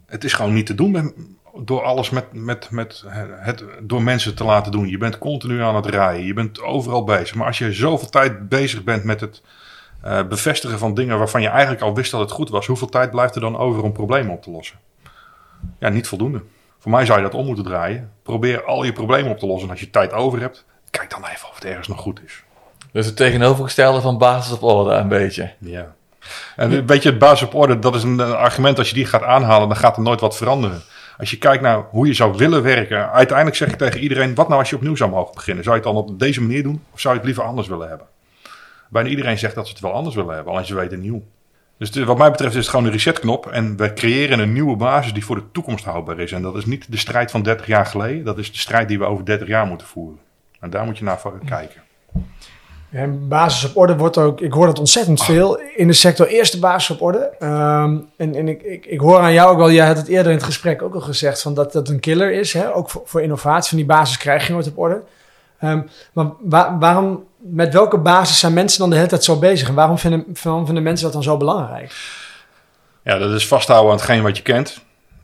[0.07, 0.93] Het is gewoon niet te doen
[1.55, 4.89] door alles met, met, met het, door mensen te laten doen.
[4.89, 6.27] Je bent continu aan het rijden.
[6.27, 7.35] Je bent overal bezig.
[7.35, 9.43] Maar als je zoveel tijd bezig bent met het
[10.05, 13.11] uh, bevestigen van dingen waarvan je eigenlijk al wist dat het goed was, hoeveel tijd
[13.11, 14.79] blijft er dan over om problemen op te lossen?
[15.79, 16.43] Ja, niet voldoende.
[16.79, 18.11] Voor mij zou je dat om moeten draaien.
[18.23, 19.65] Probeer al je problemen op te lossen.
[19.65, 22.43] En als je tijd over hebt, kijk dan even of het ergens nog goed is.
[22.93, 25.53] Dus het tegenovergestelde van basis op orde een beetje.
[25.59, 25.95] Ja.
[26.57, 28.79] En weet je, basis op orde, dat is een argument.
[28.79, 30.83] Als je die gaat aanhalen, dan gaat er nooit wat veranderen.
[31.21, 34.49] Als je kijkt naar hoe je zou willen werken, uiteindelijk zeg ik tegen iedereen: wat
[34.49, 35.64] nou als je opnieuw zou mogen beginnen?
[35.64, 37.89] Zou je het dan op deze manier doen of zou je het liever anders willen
[37.89, 38.07] hebben?
[38.91, 41.23] Bijna iedereen zegt dat ze het wel anders willen hebben, alleen ze weten nieuw.
[41.79, 45.12] Dus wat mij betreft is het gewoon een resetknop en we creëren een nieuwe basis
[45.12, 46.33] die voor de toekomst houdbaar is.
[46.33, 48.99] En dat is niet de strijd van 30 jaar geleden, dat is de strijd die
[48.99, 50.18] we over 30 jaar moeten voeren.
[50.61, 51.83] En daar moet je naar kijken.
[53.28, 56.26] Basis op orde wordt ook, ik hoor dat ontzettend veel in de sector.
[56.26, 57.30] Eerste basis op orde.
[57.41, 60.32] Um, en en ik, ik, ik hoor aan jou ook wel, jij had het eerder
[60.32, 62.53] in het gesprek ook al gezegd, van dat dat een killer is.
[62.53, 62.74] Hè?
[62.74, 65.03] Ook voor, voor innovatie, van die basis krijg je nooit op orde.
[65.64, 69.68] Um, maar waarom, met welke basis zijn mensen dan de hele tijd zo bezig?
[69.68, 71.93] En waarom vinden, waarom vinden mensen dat dan zo belangrijk?
[73.03, 74.80] Ja, dat is vasthouden aan hetgeen wat je kent.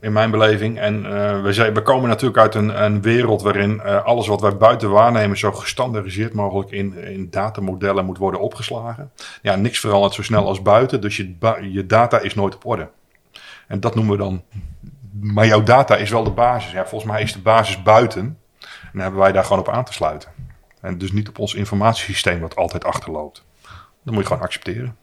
[0.07, 0.79] In mijn beleving.
[0.79, 4.41] En eh, we, zijn, we komen natuurlijk uit een, een wereld waarin eh, alles wat
[4.41, 9.13] wij buiten waarnemen zo gestandardiseerd mogelijk in, in datamodellen moet worden opgeslagen.
[9.43, 11.35] Ja, niks verandert zo snel als buiten, dus je,
[11.71, 12.89] je data is nooit op orde.
[13.69, 14.43] En dat noemen we dan.
[15.21, 16.73] Maar jouw data is wel de basis.
[16.73, 18.23] Ja, volgens mij is de basis buiten.
[18.61, 20.29] En dan hebben wij daar gewoon op aan te sluiten.
[20.81, 23.45] En dus niet op ons informatiesysteem wat altijd achterloopt.
[24.03, 24.97] Dat moet je gewoon accepteren.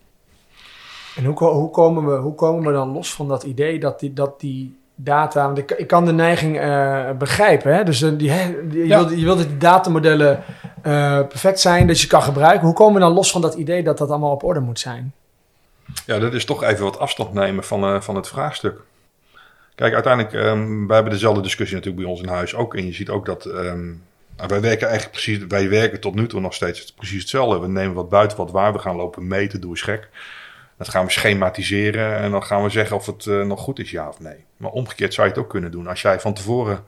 [1.15, 4.13] En hoe, hoe, komen we, hoe komen we dan los van dat idee dat die,
[4.13, 5.45] dat die data...
[5.45, 7.75] Want ik, ik kan de neiging uh, begrijpen.
[7.75, 7.83] Hè?
[7.83, 8.97] Dus uh, die, je, ja.
[8.97, 10.43] wilt, je wilt dat die datamodellen
[10.83, 12.65] uh, perfect zijn, dat je kan gebruiken.
[12.65, 15.13] Hoe komen we dan los van dat idee dat dat allemaal op orde moet zijn?
[16.05, 18.81] Ja, dat is toch even wat afstand nemen van, van het vraagstuk.
[19.75, 22.75] Kijk, uiteindelijk, um, wij hebben dezelfde discussie natuurlijk bij ons in huis ook.
[22.75, 23.45] En je ziet ook dat...
[23.45, 24.03] Um,
[24.47, 27.59] wij werken eigenlijk precies, wij werken tot nu toe nog steeds precies hetzelfde.
[27.59, 30.09] We nemen wat buiten wat waar, we gaan lopen meten, doe eens gek.
[30.77, 33.91] Dat gaan we schematiseren en dan gaan we zeggen of het uh, nog goed is,
[33.91, 34.45] ja of nee.
[34.57, 35.87] Maar omgekeerd zou je het ook kunnen doen.
[35.87, 36.83] Als jij van tevoren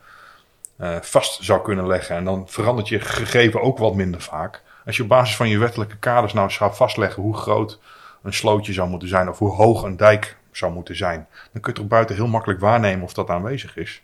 [0.80, 4.62] uh, vast zou kunnen leggen en dan verandert je gegeven ook wat minder vaak.
[4.86, 7.80] Als je op basis van je wettelijke kaders nou zou vastleggen hoe groot
[8.24, 11.74] een slootje zou moeten zijn of hoe hoog een dijk zou moeten zijn, dan kun
[11.74, 14.02] je toch buiten heel makkelijk waarnemen of dat aanwezig is.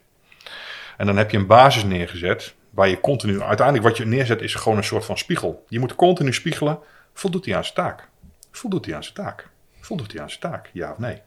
[0.98, 4.56] En dan heb je een basis neergezet waar je continu, uiteindelijk wat je neerzet is
[4.56, 5.66] gewoon een soort van spiegel.
[5.68, 6.80] Je moet continu spiegelen,
[7.14, 8.08] voldoet hij aan zijn taak?
[8.52, 9.50] Voldoet hij aan zijn taak?
[9.82, 10.70] Voldoet hij aan zijn taak?
[10.74, 11.22] Ja of nee?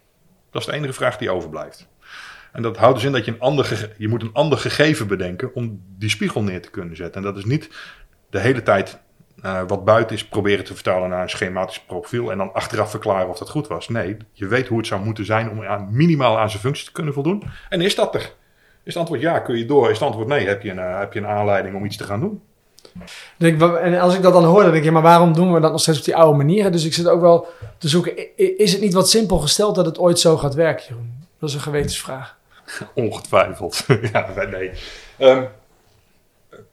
[0.50, 1.88] Dat is de enige vraag die overblijft.
[2.52, 5.54] En dat houdt dus in dat je een ander, je moet een ander gegeven bedenken
[5.54, 7.20] om die spiegel neer te kunnen zetten.
[7.20, 7.70] En dat is niet
[8.30, 8.98] de hele tijd
[9.44, 13.28] uh, wat buiten is proberen te vertalen naar een schematisch profiel en dan achteraf verklaren
[13.28, 13.88] of dat goed was.
[13.88, 16.92] Nee, je weet hoe het zou moeten zijn om aan, minimaal aan zijn functie te
[16.92, 17.42] kunnen voldoen.
[17.68, 18.20] En is dat er?
[18.84, 19.90] Is het antwoord ja, kun je door?
[19.90, 22.04] Is het antwoord nee, heb je een, uh, heb je een aanleiding om iets te
[22.04, 22.42] gaan doen?
[23.36, 25.70] Denk, en als ik dat dan hoor, dan denk je, maar waarom doen we dat
[25.70, 26.72] nog steeds op die oude manier?
[26.72, 27.46] Dus ik zit ook wel
[27.78, 31.26] te zoeken, is het niet wat simpel gesteld dat het ooit zo gaat werken, Jeroen?
[31.38, 32.36] Dat is een gewetensvraag.
[32.94, 33.84] Ongetwijfeld.
[34.12, 34.70] ja, nee.
[35.18, 35.48] Um,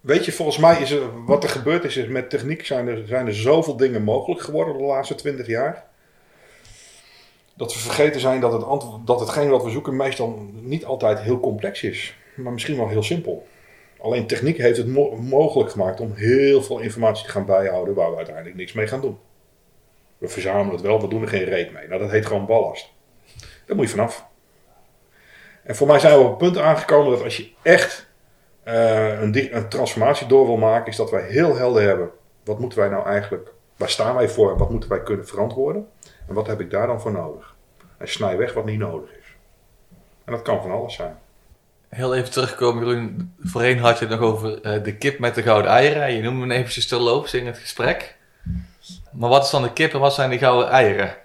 [0.02, 3.28] weet je, volgens mij is er, wat er gebeurd is, met techniek zijn er, zijn
[3.28, 5.84] er zoveel dingen mogelijk geworden de laatste twintig jaar.
[7.54, 8.66] Dat we vergeten zijn dat, het
[9.06, 12.16] dat hetgeen wat we zoeken meestal niet altijd heel complex is.
[12.36, 13.48] Maar misschien wel heel simpel.
[14.02, 18.10] Alleen techniek heeft het mo mogelijk gemaakt om heel veel informatie te gaan bijhouden waar
[18.10, 19.18] we uiteindelijk niks mee gaan doen.
[20.18, 21.88] We verzamelen het wel, we doen er geen reet mee.
[21.88, 22.94] Nou, dat heet gewoon ballast.
[23.66, 24.26] Daar moet je vanaf.
[25.64, 28.10] En voor mij zijn we op het punt aangekomen dat als je echt
[28.68, 32.10] uh, een, een, transformatie door wil maken, is dat wij heel helder hebben.
[32.44, 35.88] Wat moeten wij nou eigenlijk, waar staan wij voor, wat moeten wij kunnen verantwoorden?
[36.28, 37.56] En wat heb ik daar dan voor nodig?
[37.98, 39.36] En snij weg wat niet nodig is.
[40.26, 41.18] En dat kan van alles zijn
[41.92, 43.36] heel even terugkomen.
[43.42, 46.14] Voorheen had je het nog over uh, de kip met de gouden eieren.
[46.14, 48.16] Je noemde hem eventjes te loops in het gesprek.
[49.12, 51.16] Maar wat is dan de kip en wat zijn die gouden eieren?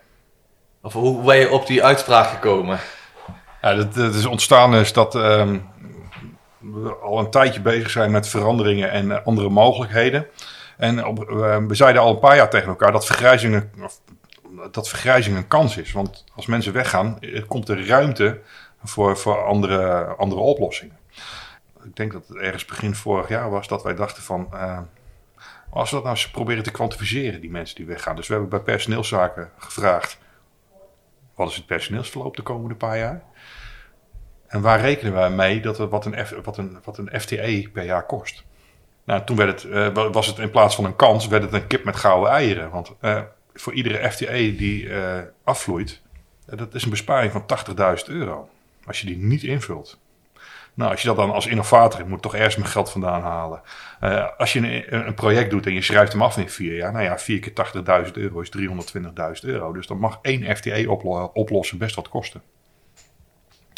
[0.83, 2.79] Of hoe ben je op die uitspraak gekomen?
[3.63, 5.69] Ja, dat, is ontstaan is dat um,
[6.59, 10.27] we al een tijdje bezig zijn met veranderingen en uh, andere mogelijkheden.
[10.77, 14.01] En op, uh, we zeiden al een paar jaar tegen elkaar dat vergrijzing, of,
[14.71, 15.93] dat vergrijzing een kans is.
[15.93, 18.41] Want als mensen weggaan, komt er ruimte
[18.89, 20.99] voor, voor andere, andere oplossingen.
[21.85, 24.49] Ik denk dat het ergens begin vorig jaar was dat wij dachten van...
[24.53, 24.79] Uh,
[25.71, 28.17] als we dat nou eens proberen te kwantificeren, die mensen die weggaan.
[28.17, 30.19] Dus we hebben bij personeelszaken gevraagd...
[31.35, 33.23] wat is het personeelsverloop de komende paar jaar?
[34.47, 37.85] En waar rekenen wij mee dat wat, een, F, wat, een, wat een FTE per
[37.85, 38.45] jaar kost?
[39.05, 41.67] Nou, toen werd het, uh, was het in plaats van een kans, werd het een
[41.67, 42.71] kip met gouden eieren.
[42.71, 43.23] Want uh,
[43.55, 46.03] voor iedere FTE die uh, afvloeit,
[46.47, 47.45] dat is een besparing van
[47.99, 48.49] 80.000 euro.
[48.87, 49.99] Als je die niet invult.
[50.75, 53.61] Nou, als je dat dan als innovator, moet toch ergens mijn geld vandaan halen.
[54.03, 56.93] Uh, als je een, een, project doet en je schrijft hem af in vier jaar,
[56.93, 59.73] nou ja, 4 keer 80.000 euro is 320.000 euro.
[59.73, 62.43] Dus dan mag één FTE oplo oplossen best wat kosten.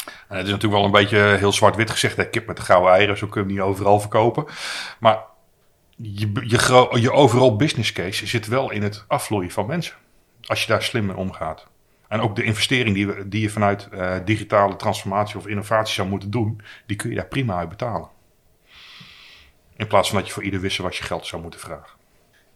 [0.05, 2.91] En het is natuurlijk wel een beetje heel zwart-wit gezegd, hè, kip met de gouden
[2.91, 4.45] eieren, zo kun je hem niet overal verkopen.
[4.99, 5.19] Maar
[5.95, 9.95] je, je, je overal business case zit wel in het afvloeien van mensen.
[10.45, 11.67] Als je daar slim mee omgaat.
[12.09, 16.07] En ook de investering die, we, die je vanuit uh, digitale transformatie of innovatie zou
[16.07, 18.07] moeten doen, die kun je daar prima uit betalen.
[19.75, 21.97] In plaats van dat je voor ieder wissel wat je geld zou moeten vragen.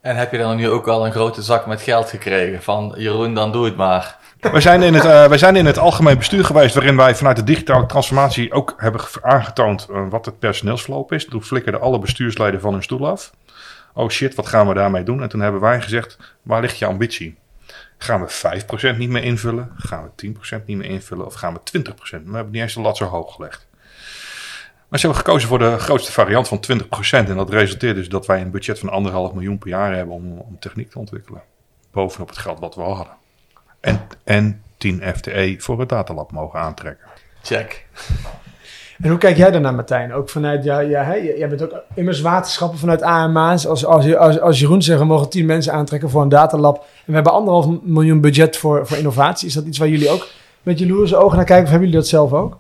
[0.02, 3.34] En heb je dan nu ook al een grote zak met geld gekregen van Jeroen,
[3.34, 4.18] dan doe het maar.
[4.40, 7.36] Wij zijn, in het, uh, wij zijn in het algemeen bestuur geweest waarin wij vanuit
[7.36, 11.26] de digitale transformatie ook hebben aangetoond uh, wat het personeelsverloop is.
[11.26, 13.32] Toen flikkerden alle bestuursleden van hun stoel af.
[13.94, 15.22] Oh shit, wat gaan we daarmee doen?
[15.22, 17.38] En toen hebben wij gezegd, waar ligt je ambitie?
[17.98, 19.72] Gaan we 5% niet meer invullen?
[19.76, 21.26] Gaan we 10% niet meer invullen?
[21.26, 21.94] Of gaan we 20%?
[22.10, 23.68] We hebben niet eens de lat zo hoog gelegd.
[24.88, 26.80] Maar ze hebben gekozen voor de grootste variant van 20%.
[27.10, 30.38] En dat resulteert dus dat wij een budget van anderhalf miljoen per jaar hebben om,
[30.38, 31.42] om techniek te ontwikkelen.
[31.92, 33.14] Bovenop het geld wat we al hadden.
[33.80, 37.08] En, en 10 FTE voor het datalab mogen aantrekken.
[37.42, 37.88] Check.
[39.02, 40.14] En hoe kijk jij daarnaar, Martijn?
[40.14, 43.68] Ook vanuit, ja, ja, jij bent ook immers waterschappen vanuit AMA's.
[43.68, 46.76] Als, als, als, als Jeroen zegt, we mogen tien mensen aantrekken voor een datalab.
[46.76, 49.48] En we hebben anderhalf miljoen budget voor, voor innovatie.
[49.48, 50.28] Is dat iets waar jullie ook
[50.64, 51.66] met jaloerse ogen naar kijken?
[51.66, 52.58] Of hebben jullie dat zelf ook?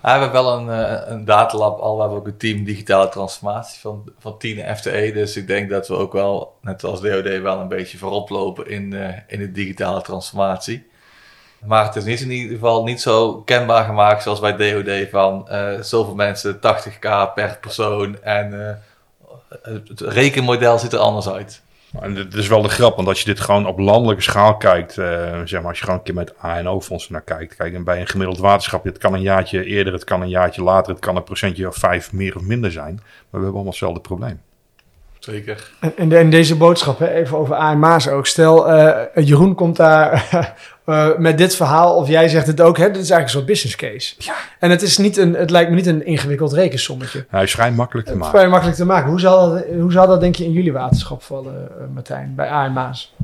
[0.00, 1.94] We hebben wel een, eh, een datalab al.
[1.94, 5.10] We hebben ook een team digitale transformatie van, van 10 FTE.
[5.14, 8.68] Dus ik denk dat we ook wel, net als DOD, wel een beetje voorop lopen
[8.68, 10.86] in, uh, in de digitale transformatie.
[11.64, 15.46] Maar het is niet in ieder geval niet zo kenbaar gemaakt zoals bij DOD van
[15.50, 18.22] uh, zoveel mensen, 80k per persoon.
[18.22, 18.70] En uh,
[19.62, 21.62] het rekenmodel ziet er anders uit.
[22.00, 24.96] En het is wel de grap, want als je dit gewoon op landelijke schaal kijkt,
[24.96, 28.00] uh, zeg maar, als je gewoon een keer met ANO-fondsen naar kijkt, kijk, en bij
[28.00, 31.16] een gemiddeld waterschap, het kan een jaartje eerder, het kan een jaartje later, het kan
[31.16, 34.40] een procentje of vijf meer of minder zijn, maar we hebben allemaal hetzelfde probleem.
[35.30, 35.70] Zeker.
[35.80, 38.26] En, en, de, en deze boodschap, hè, even over AMA's ook.
[38.26, 40.28] Stel, uh, Jeroen komt daar
[40.86, 43.46] uh, met dit verhaal, of jij zegt het ook, hè, dit is eigenlijk een soort
[43.46, 44.14] business case.
[44.18, 44.34] Ja.
[44.58, 47.26] En het, is niet een, het lijkt me niet een ingewikkeld rekensommetje.
[47.28, 48.38] Hij is vrij makkelijk te Het is maken.
[48.38, 49.10] vrij makkelijk te maken.
[49.10, 52.48] Hoe zal dat, hoe zal dat denk je in jullie waterschap vallen, uh, Martijn, bij
[52.48, 53.14] AMA's?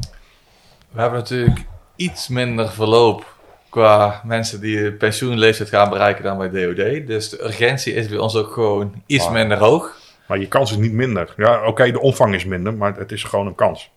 [0.91, 1.61] We hebben natuurlijk
[1.97, 3.25] iets minder verloop
[3.69, 7.07] qua mensen die pensioenleeftijd gaan bereiken dan bij DOD.
[7.07, 9.33] Dus de urgentie is bij ons ook gewoon iets Ah.
[9.33, 10.03] minder hoog.
[10.27, 11.35] Maar je kans is niet minder.
[11.37, 13.91] Ja, oké, de omvang is minder, maar het is gewoon een kans.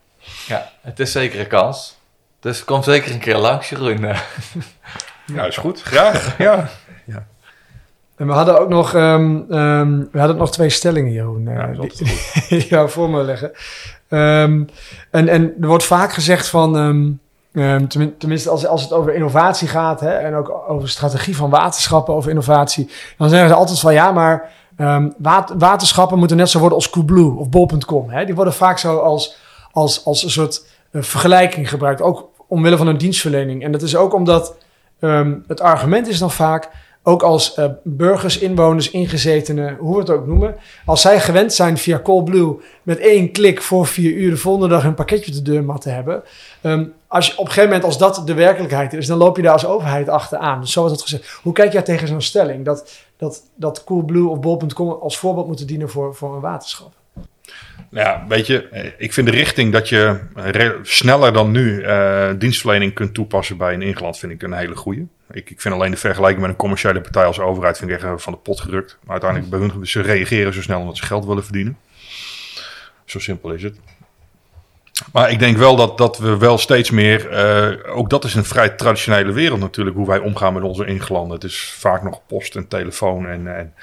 [0.48, 1.98] Ja, het is zeker een kans.
[2.40, 4.06] Dus kom zeker een keer langs, Jeroen.
[5.34, 5.82] Ja, is goed.
[5.82, 6.38] Graag.
[6.38, 6.70] Ja.
[8.16, 11.68] En we hadden ook nog, um, um, we hadden nog twee stellingen, Jeroen, uh, Ja,
[11.68, 13.52] die, dat is die jou voor me leggen.
[14.10, 14.70] Um,
[15.12, 17.20] en, en er wordt vaak gezegd van, um,
[18.18, 22.30] tenminste als, als het over innovatie gaat hè, en ook over strategie van waterschappen over
[22.30, 26.78] innovatie, dan zeggen ze altijd van ja, maar um, wat, waterschappen moeten net zo worden
[26.78, 28.26] als Coolblue of Bol.com.
[28.26, 29.38] Die worden vaak zo als,
[29.72, 33.64] als, als een soort uh, vergelijking gebruikt, ook omwille van hun dienstverlening.
[33.64, 34.56] En dat is ook omdat
[35.00, 36.70] um, het argument is dan vaak,
[37.04, 40.56] ook als uh, burgers, inwoners, ingezetenen, hoe we het ook noemen,
[40.86, 44.84] als zij gewend zijn via Coolblue met één klik voor vier uur de volgende dag
[44.84, 46.24] een pakketje op de deurmat te hebben.
[46.62, 49.42] Um, als je op een gegeven moment, als dat de werkelijkheid is, dan loop je
[49.42, 50.60] daar als overheid achteraan.
[50.60, 51.40] Dus zo wordt het gezegd.
[51.44, 52.66] Hoe kijk jij tegen zo'n stelling?
[52.66, 56.94] Dat, dat, dat Coolblue of Bol.com als voorbeeld moeten dienen voor, voor een waterschap?
[57.90, 60.20] Ja, weet je, ik vind de richting dat je
[60.82, 65.06] sneller dan nu uh, dienstverlening kunt toepassen bij een ingeland, vind ik een hele goede.
[65.32, 68.22] Ik, ik vind alleen de vergelijking met een commerciële partij als overheid vind ik echt
[68.22, 68.98] van de pot gerukt.
[69.04, 71.78] Maar uiteindelijk bij hun, ze reageren zo snel omdat ze geld willen verdienen.
[73.06, 73.80] Zo simpel is het.
[75.12, 78.46] Maar ik denk wel dat, dat we wel steeds meer, uh, ook dat is een
[78.46, 81.34] vrij traditionele wereld natuurlijk, hoe wij omgaan met onze ingelanden.
[81.34, 83.28] Het is vaak nog post en telefoon.
[83.28, 83.74] En, en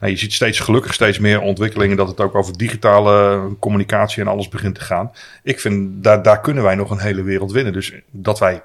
[0.00, 4.28] nou, je ziet steeds gelukkig steeds meer ontwikkelingen dat het ook over digitale communicatie en
[4.28, 5.12] alles begint te gaan.
[5.42, 7.72] Ik vind, daar, daar kunnen wij nog een hele wereld winnen.
[7.72, 8.62] Dus dat wij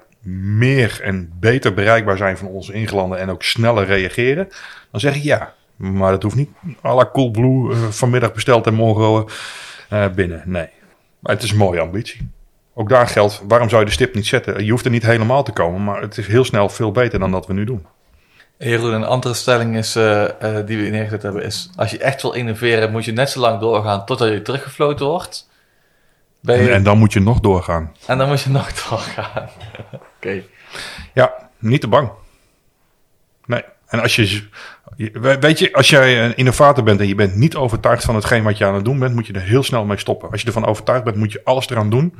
[0.52, 4.48] meer en beter bereikbaar zijn van onze ingelanden en ook sneller reageren,
[4.90, 5.54] dan zeg ik ja.
[5.76, 6.50] Maar dat hoeft niet
[6.84, 9.32] à la uh, vanmiddag besteld en morgen
[9.92, 10.42] uh, binnen.
[10.44, 10.68] Nee.
[11.18, 12.30] Maar het is een mooie ambitie.
[12.74, 14.64] Ook daar geldt, waarom zou je de stip niet zetten?
[14.64, 17.30] Je hoeft er niet helemaal te komen, maar het is heel snel veel beter dan
[17.30, 17.86] dat we nu doen.
[18.58, 21.70] Jeroen, een andere stelling is, uh, uh, die we neergezet hebben is...
[21.76, 25.48] als je echt wil innoveren, moet je net zo lang doorgaan totdat je teruggefloten wordt.
[26.40, 26.52] Je...
[26.52, 27.92] En, en, dan moet je nog doorgaan.
[28.06, 29.48] En dan moet je nog doorgaan.
[29.92, 30.04] Oké.
[30.16, 30.48] Okay.
[31.14, 32.10] Ja, niet te bang.
[33.46, 33.62] Nee.
[33.86, 34.48] En als je,
[35.40, 38.58] weet je, als jij een innovator bent en je bent niet overtuigd van hetgeen wat
[38.58, 40.30] je aan het doen bent, moet je er heel snel mee stoppen.
[40.30, 42.14] Als je ervan overtuigd bent, moet je alles eraan doen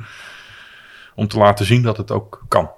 [1.15, 2.71] om te laten zien dat het ook kan.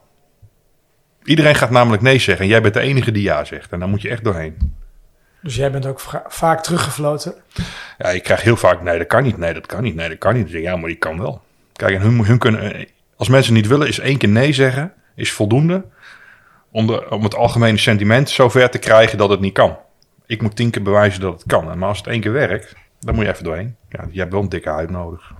[1.23, 3.71] Iedereen gaat namelijk nee zeggen en jij bent de enige die ja zegt.
[3.71, 4.75] En dan moet je echt doorheen.
[5.41, 7.33] Dus jij bent ook vaak teruggefloten?
[7.97, 10.17] Ja, ik krijg heel vaak nee, dat kan niet, nee, dat kan niet, nee, dat
[10.17, 10.53] kan niet.
[10.53, 11.41] Ik, ja, maar die kan wel.
[11.73, 15.31] Kijk, en hun, hun kunnen, als mensen niet willen, is één keer nee zeggen, is
[15.31, 15.85] voldoende
[16.71, 19.77] om, de, om het algemene sentiment zover te krijgen dat het niet kan.
[20.31, 21.77] Ik moet tien keer bewijzen dat het kan.
[21.77, 23.75] Maar als het één keer werkt, dan moet je even doorheen.
[23.89, 25.33] Ja, je hebt wel een dikke huid nodig.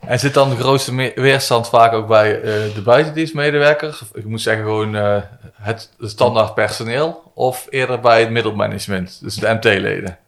[0.00, 4.02] En zit dan de grootste weerstand vaak ook bij uh, de buitendienstmedewerkers?
[4.02, 5.22] Of ik moet zeggen gewoon uh,
[5.52, 7.32] het standaard personeel?
[7.34, 10.18] Of eerder bij het middelmanagement, dus de MT-leden?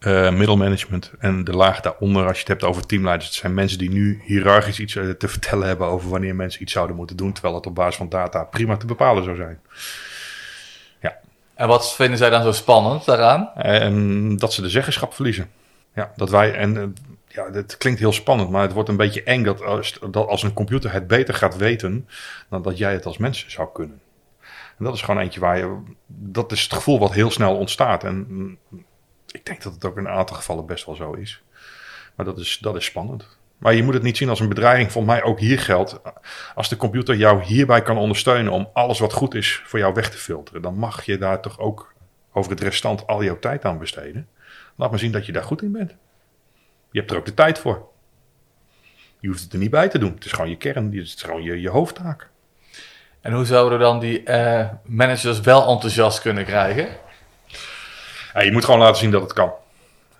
[0.00, 3.28] Uh, middelmanagement en de laag daaronder, als je het hebt over teamleiders.
[3.28, 6.96] Het zijn mensen die nu hiërarchisch iets te vertellen hebben over wanneer mensen iets zouden
[6.96, 7.32] moeten doen.
[7.32, 9.60] Terwijl het op basis van data prima te bepalen zou zijn.
[11.00, 11.16] Ja.
[11.54, 13.54] En wat vinden zij dan zo spannend daaraan?
[13.54, 15.50] En dat ze de zeggenschap verliezen.
[15.94, 16.54] Ja, dat wij.
[16.54, 16.94] En
[17.28, 20.42] ja, het klinkt heel spannend, maar het wordt een beetje eng dat als, dat als
[20.42, 22.08] een computer het beter gaat weten
[22.48, 24.00] dan dat jij het als mens zou kunnen.
[24.78, 25.78] En dat is gewoon eentje waar je.
[26.06, 28.04] Dat is het gevoel wat heel snel ontstaat.
[28.04, 28.58] En
[29.30, 31.42] ik denk dat het ook in een aantal gevallen best wel zo is.
[32.14, 33.26] Maar dat is, dat is spannend.
[33.64, 34.92] Maar je moet het niet zien als een bedreiging.
[34.92, 36.00] Volgens mij ook hier geldt.
[36.54, 40.10] Als de computer jou hierbij kan ondersteunen om alles wat goed is voor jou weg
[40.10, 41.94] te filteren, dan mag je daar toch ook
[42.32, 44.28] over het restant al jouw tijd aan besteden.
[44.76, 45.94] Laat maar zien dat je daar goed in bent.
[46.90, 47.88] Je hebt er ook de tijd voor.
[49.20, 50.14] Je hoeft het er niet bij te doen.
[50.14, 52.28] Het is gewoon je kern, het is gewoon je, je hoofdtaak.
[53.20, 56.88] En hoe zouden we dan die eh, managers wel enthousiast kunnen krijgen?
[58.34, 59.52] Ja, je moet gewoon laten zien dat het kan.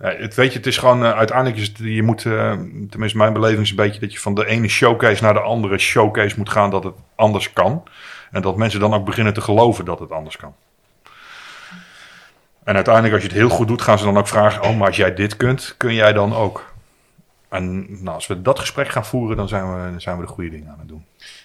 [0.04, 2.52] Ja, het, weet je, het is gewoon, uh, uiteindelijk is het, je moet, uh,
[2.90, 5.78] tenminste mijn beleving is een beetje dat je van de ene showcase naar de andere
[5.78, 7.82] showcase moet gaan dat het anders kan.
[8.30, 10.54] En dat mensen dan ook beginnen te geloven dat het anders kan.
[12.64, 14.86] En uiteindelijk als je het heel goed doet, gaan ze dan ook vragen, oh maar
[14.86, 16.72] als jij dit kunt, kun jij dan ook?
[17.48, 20.32] En nou, als we dat gesprek gaan voeren, dan zijn we, dan zijn we de
[20.32, 21.04] goede dingen aan het doen.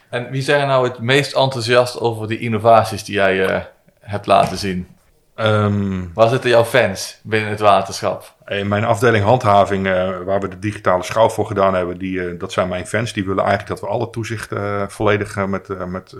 [0.10, 3.60] En wie zijn nou het meest enthousiast over die innovaties die jij uh,
[4.00, 4.88] hebt laten zien?
[5.36, 8.34] Um, Waar zitten jouw fans binnen het waterschap?
[8.50, 12.40] In mijn afdeling handhaving, uh, waar we de digitale schouw voor gedaan hebben, die, uh,
[12.40, 13.14] dat zijn mijn fans.
[13.14, 16.16] Die willen eigenlijk dat we alle toezicht uh, volledig met, met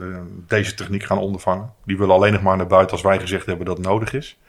[0.48, 1.74] deze techniek gaan ondervangen.
[1.86, 4.40] Die willen alleen nog maar naar buiten als wij gezegd hebben dat het nodig is.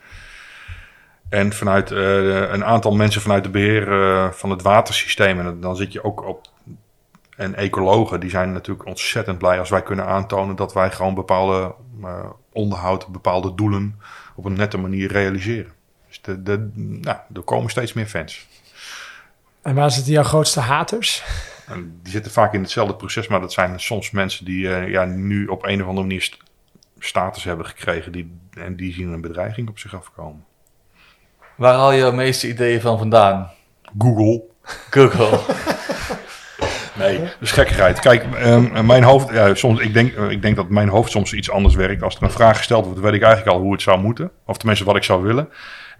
[1.29, 6.03] En vanuit een aantal mensen vanuit de beheer van het watersysteem, en dan zit je
[6.03, 6.47] ook op
[7.35, 11.75] en ecologen die zijn natuurlijk ontzettend blij als wij kunnen aantonen dat wij gewoon bepaalde
[12.51, 13.99] onderhoud, bepaalde doelen
[14.35, 15.80] op een nette manier realiseren.
[16.11, 18.47] Dus de, de, nou, er komen steeds meer fans.
[19.61, 21.23] En waar zitten jouw grootste haters?
[21.67, 25.05] En die zitten vaak in hetzelfde proces, maar dat zijn soms mensen die uh, ja,
[25.05, 26.37] nu op een of andere manier st
[26.99, 30.45] status hebben gekregen die, en die zien een bedreiging op zich afkomen.
[31.55, 33.51] Waar haal je de meeste ideeën van vandaan?
[33.97, 34.41] Google.
[34.89, 35.39] Google.
[37.01, 37.99] Nee, dat is gekkigheid.
[37.99, 41.51] Kijk, um, mijn hoofd, ja, soms, ik, denk, ik denk dat mijn hoofd soms iets
[41.51, 42.03] anders werkt.
[42.03, 44.31] Als er een vraag gesteld wordt, weet ik eigenlijk al hoe het zou moeten.
[44.45, 45.49] Of tenminste wat ik zou willen.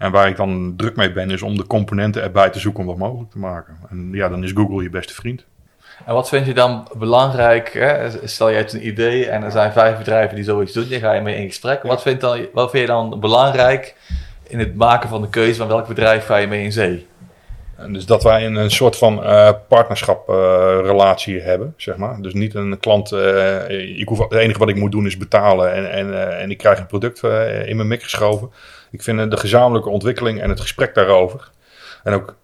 [0.02, 2.86] En waar ik dan druk mee ben, is om de componenten erbij te zoeken om
[2.88, 3.76] dat mogelijk te maken.
[3.90, 5.44] En ja, dan is Google je beste vriend.
[6.06, 7.72] En wat vind je dan belangrijk?
[7.72, 8.10] Hè?
[8.26, 11.12] Stel je hebt een idee en er zijn vijf bedrijven die zoiets doen, je ga
[11.12, 11.82] je mee in gesprek.
[11.82, 13.94] Wat vind, dan, wat vind je dan belangrijk
[14.48, 17.06] in het maken van de keuze van welk bedrijf ga je mee in zee?
[17.76, 22.16] En dus dat wij een, een soort van uh, partnerschaprelatie uh, hebben, zeg maar.
[22.20, 25.72] Dus niet een klant, uh, ik hoef, het enige wat ik moet doen is betalen
[25.72, 27.22] en, en, en ik krijg een product
[27.66, 28.50] in mijn mik geschoven.
[28.92, 31.50] Ik vind de gezamenlijke ontwikkeling en het gesprek daarover
[32.02, 32.36] en ook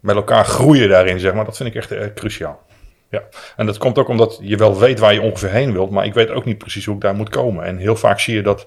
[0.00, 2.62] met elkaar groeien daarin, zeg maar, dat vind ik echt cruciaal.
[3.08, 3.22] Ja,
[3.56, 6.14] en dat komt ook omdat je wel weet waar je ongeveer heen wilt, maar ik
[6.14, 7.64] weet ook niet precies hoe ik daar moet komen.
[7.64, 8.66] En heel vaak zie je dat,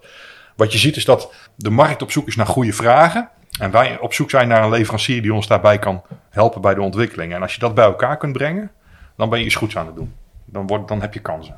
[0.56, 3.30] wat je ziet is dat de markt op zoek is naar goede vragen.
[3.60, 6.82] En wij op zoek zijn naar een leverancier die ons daarbij kan helpen bij de
[6.82, 7.34] ontwikkeling.
[7.34, 8.72] En als je dat bij elkaar kunt brengen,
[9.18, 10.16] dan ben je iets goeds aan het doen.
[10.46, 11.56] Dan, dan heb je kansen.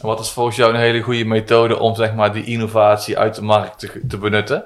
[0.00, 3.34] En wat is volgens jou een hele goede methode om zeg maar, die innovatie uit
[3.34, 4.64] de markt te, te benutten?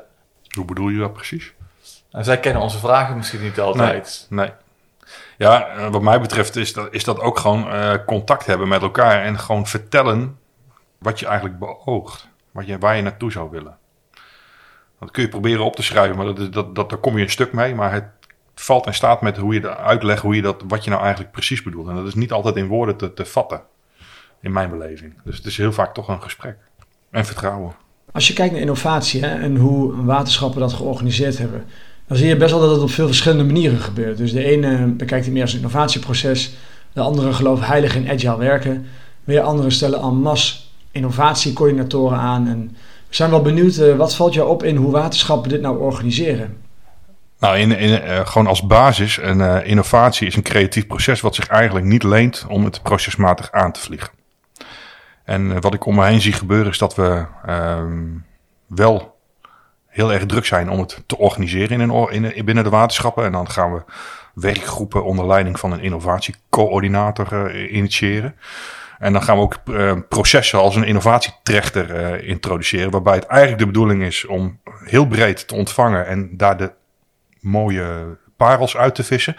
[0.55, 1.55] Hoe bedoel je dat precies?
[2.11, 4.27] Nou, zij kennen onze vragen misschien niet altijd.
[4.29, 4.53] Nee, nee.
[5.37, 8.83] Ja, eh, wat mij betreft is dat, is dat ook gewoon uh, contact hebben met
[8.83, 10.39] elkaar en gewoon vertellen
[10.99, 12.29] wat je eigenlijk beoogt.
[12.51, 13.79] Wat je, waar je naartoe zou willen.
[15.01, 17.31] Dat kun je proberen op te schrijven, maar dat, dat, dat, daar kom je een
[17.31, 17.75] stuk mee.
[17.75, 18.05] Maar het
[18.55, 21.63] valt en staat met hoe je uitlegt hoe je dat, wat je nou eigenlijk precies
[21.63, 21.89] bedoelt.
[21.89, 23.63] En dat is niet altijd in woorden te, te vatten,
[24.41, 25.15] in mijn beleving.
[25.25, 26.57] Dus het is heel vaak toch een gesprek.
[27.11, 27.75] En vertrouwen.
[28.15, 31.65] Als je kijkt naar innovatie en hoe waterschappen dat georganiseerd hebben,
[32.07, 34.17] dan zie je best wel dat het op veel verschillende manieren gebeurt.
[34.17, 36.55] Dus de ene bekijkt het meer als een innovatieproces,
[36.93, 38.87] de andere gelooft heilig in agile werken,
[39.25, 40.57] weer anderen stellen en masse
[40.91, 42.77] innovatiecoördinatoren aan en
[43.09, 46.57] we zijn wel benieuwd, uh, wat valt jou op in hoe waterschappen dit nou organiseren?
[47.39, 51.47] Nou, in, in, uh, gewoon als basis, een innovatie is een creatief proces wat zich
[51.47, 54.09] eigenlijk niet leent om het procesmatig aan te vliegen.
[55.25, 58.07] En wat ik om me heen zie gebeuren is dat we ehm,
[58.67, 59.19] wel
[59.87, 63.25] heel erg druk zijn om het te organiseren in een, in, in, binnen de waterschappen.
[63.25, 63.83] En dan gaan we
[64.35, 68.37] werkgroepen onder leiding van een innovatiecoördinator initiëren.
[68.99, 72.91] En dan gaan we ook uh, processen als een innovatietrechter introduceren.
[72.91, 76.73] Waarbij het eigenlijk de bedoeling is om heel breed te ontvangen en daar de
[77.41, 79.35] mooie parels uit te vissen.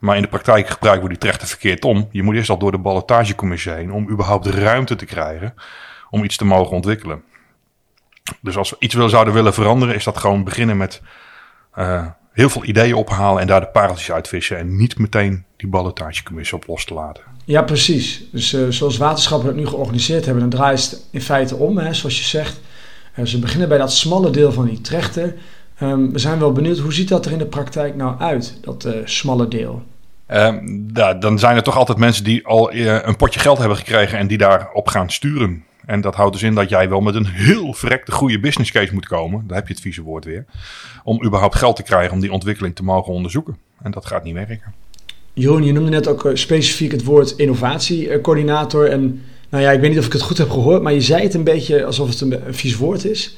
[0.00, 2.08] Maar in de praktijk gebruiken we die trechter verkeerd om.
[2.10, 5.54] Je moet eerst al door de ballotagecommissie heen om überhaupt ruimte te krijgen
[6.10, 7.22] om iets te mogen ontwikkelen.
[8.40, 11.02] Dus als we iets willen, zouden willen veranderen, is dat gewoon beginnen met
[11.78, 14.58] uh, heel veel ideeën ophalen en daar de pareltjes uitvissen.
[14.58, 17.22] En niet meteen die ballotagecommissie op los te laten.
[17.44, 18.24] Ja, precies.
[18.32, 21.94] Dus uh, zoals waterschappen het nu georganiseerd hebben, dan draait het in feite om, hè,
[21.94, 22.60] zoals je zegt.
[23.16, 25.34] Uh, ze beginnen bij dat smalle deel van die trechter.
[25.82, 28.84] Um, we zijn wel benieuwd, hoe ziet dat er in de praktijk nou uit, dat
[28.84, 29.82] uh, smalle deel?
[30.28, 34.18] Um, ja, dan zijn er toch altijd mensen die al een potje geld hebben gekregen
[34.18, 35.64] en die daarop gaan sturen.
[35.86, 38.94] En dat houdt dus in dat jij wel met een heel verrekte goede business case
[38.94, 39.44] moet komen.
[39.46, 40.44] Daar heb je het vieze woord weer.
[41.04, 43.56] Om überhaupt geld te krijgen om die ontwikkeling te mogen onderzoeken.
[43.82, 44.74] En dat gaat niet werken.
[45.32, 48.90] Jeroen, je noemde net ook eh, specifiek het woord innovatiecoördinator.
[48.90, 51.22] En nou ja, ik weet niet of ik het goed heb gehoord, maar je zei
[51.22, 53.36] het een beetje alsof het een, vies woord is.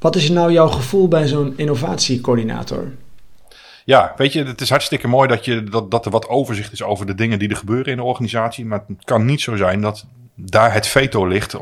[0.00, 2.92] Wat is nou jouw gevoel bij zo'n innovatiecoördinator?
[3.84, 6.82] Ja, weet je, het is hartstikke mooi dat, je, dat, dat er wat overzicht is
[6.82, 8.66] over de dingen die er gebeuren in de organisatie.
[8.66, 11.56] Maar het kan niet zo zijn dat daar het veto ligt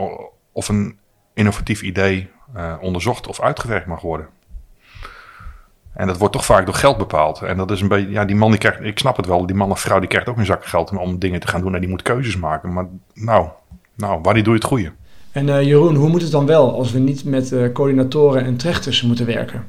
[0.52, 0.98] of een
[1.34, 4.28] innovatief idee uh, onderzocht of uitgewerkt mag worden.
[5.92, 7.42] En dat wordt toch vaak door geld bepaald.
[7.42, 9.56] En dat is een beetje, ja, die man die krijgt, ik snap het wel, die
[9.56, 11.80] man of vrouw die krijgt ook een zak geld om dingen te gaan doen en
[11.80, 12.72] die moet keuzes maken.
[12.72, 13.48] Maar nou,
[13.94, 14.92] nou waar die doe je het goede?
[15.32, 18.56] En uh, Jeroen, hoe moet het dan wel als we niet met uh, coördinatoren en
[18.56, 19.66] trechters moeten werken?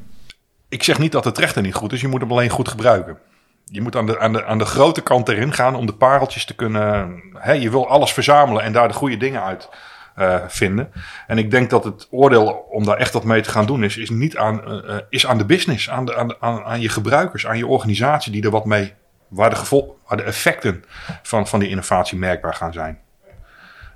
[0.69, 3.17] Ik zeg niet dat de trechter niet goed is, je moet hem alleen goed gebruiken.
[3.65, 6.45] Je moet aan de, aan de, aan de grote kant erin gaan om de pareltjes
[6.45, 7.21] te kunnen.
[7.33, 9.69] Hè, je wil alles verzamelen en daar de goede dingen uit
[10.17, 10.91] uh, vinden.
[11.27, 13.97] En ik denk dat het oordeel om daar echt wat mee te gaan doen is,
[13.97, 17.57] is niet aan, is aan de business, aan, de, aan, aan, aan je gebruikers, aan
[17.57, 18.93] je organisatie die er wat mee,
[19.27, 20.83] waar de, gevol, waar de effecten
[21.23, 22.99] van, van die innovatie merkbaar gaan zijn.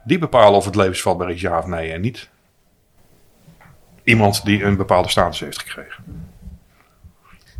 [0.04, 2.30] Die bepalen of het levensvatbaar is, ja of nee, en niet
[4.04, 6.32] iemand die een bepaalde status heeft gekregen.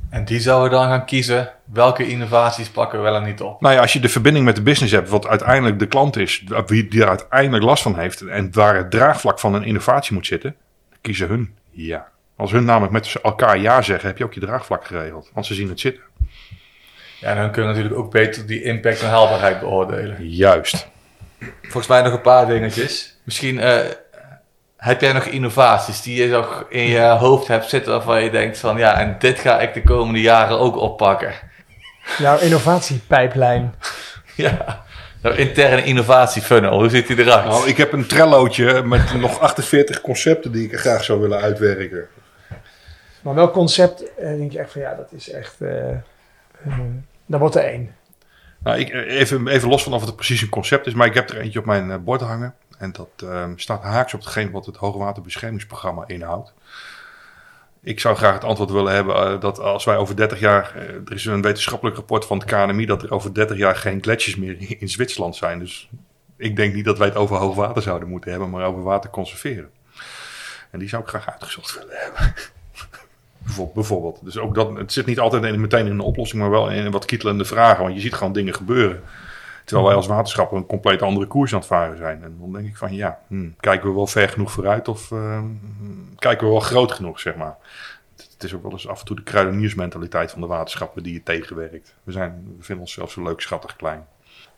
[0.10, 3.62] En die zouden dan gaan kiezen welke innovaties pakken we wel en niet op.
[3.62, 6.44] Nou ja, als je de verbinding met de business hebt, wat uiteindelijk de klant is,
[6.66, 10.26] wie die er uiteindelijk last van heeft en waar het draagvlak van een innovatie moet
[10.26, 10.56] zitten,
[11.02, 12.12] kiezen hun ja.
[12.36, 15.30] Als hun namelijk met elkaar ja zeggen, heb je ook je draagvlak geregeld.
[15.34, 16.04] Want ze zien het zitten.
[17.20, 20.28] Ja, en dan kunnen natuurlijk ook beter die impact en haalbaarheid beoordelen.
[20.28, 20.92] Juist.
[21.62, 23.18] Volgens mij nog een paar dingetjes.
[23.24, 23.80] Misschien uh,
[24.78, 28.58] heb jij nog innovaties die je nog in je hoofd hebt zitten waarvan je denkt
[28.58, 31.34] van ja, en dit ga ik de komende jaren ook oppakken?
[32.18, 33.76] Jouw innovatiepijplijn.
[34.36, 34.84] ja,
[35.22, 37.46] nou, interne innovatiefunnel, hoe ziet die eruit?
[37.46, 42.08] Nou, ik heb een Trellootje met nog 48 concepten die ik graag zou willen uitwerken.
[43.22, 45.70] Maar welk concept eh, denk je echt van ja, dat is echt, uh,
[46.68, 46.80] uh,
[47.26, 47.96] dat wordt er één.
[48.64, 51.38] Nou, even, even los van of het precies een concept is, maar ik heb er
[51.38, 52.56] eentje op mijn bord hangen.
[52.78, 56.54] En dat uh, staat haaks op hetgeen wat het hoogwaterbeschermingsprogramma inhoudt.
[57.82, 60.74] Ik zou graag het antwoord willen hebben uh, dat als wij over 30 jaar.
[60.76, 64.02] Uh, er is een wetenschappelijk rapport van het KNMI dat er over 30 jaar geen
[64.02, 65.60] gletsjers meer in Zwitserland zijn.
[65.60, 65.90] Dus
[66.38, 69.70] ik denk niet dat wij het over hoogwater zouden moeten hebben, maar over water conserveren.
[70.72, 72.34] En die zou ik graag uitgezocht willen hebben.
[73.74, 74.20] Bijvoorbeeld.
[74.24, 77.06] Dus ook dat, het zit niet altijd meteen in een oplossing, maar wel in wat
[77.06, 77.84] kietelende vragen.
[77.84, 79.04] Want je ziet gewoon dingen gebeuren.
[79.66, 82.24] Terwijl wij als waterschappen een compleet andere koers aan het varen zijn.
[82.24, 85.42] En dan denk ik van ja, hmm, kijken we wel ver genoeg vooruit of uh,
[86.18, 87.58] kijken we wel groot genoeg, zeg maar.
[88.16, 91.24] Het is ook wel eens af en toe de kruideniersmentaliteit van de waterschappen die je
[91.24, 91.96] tegenwerkt.
[92.04, 94.06] We, zijn, we vinden onszelf zo leuk, schattig klein.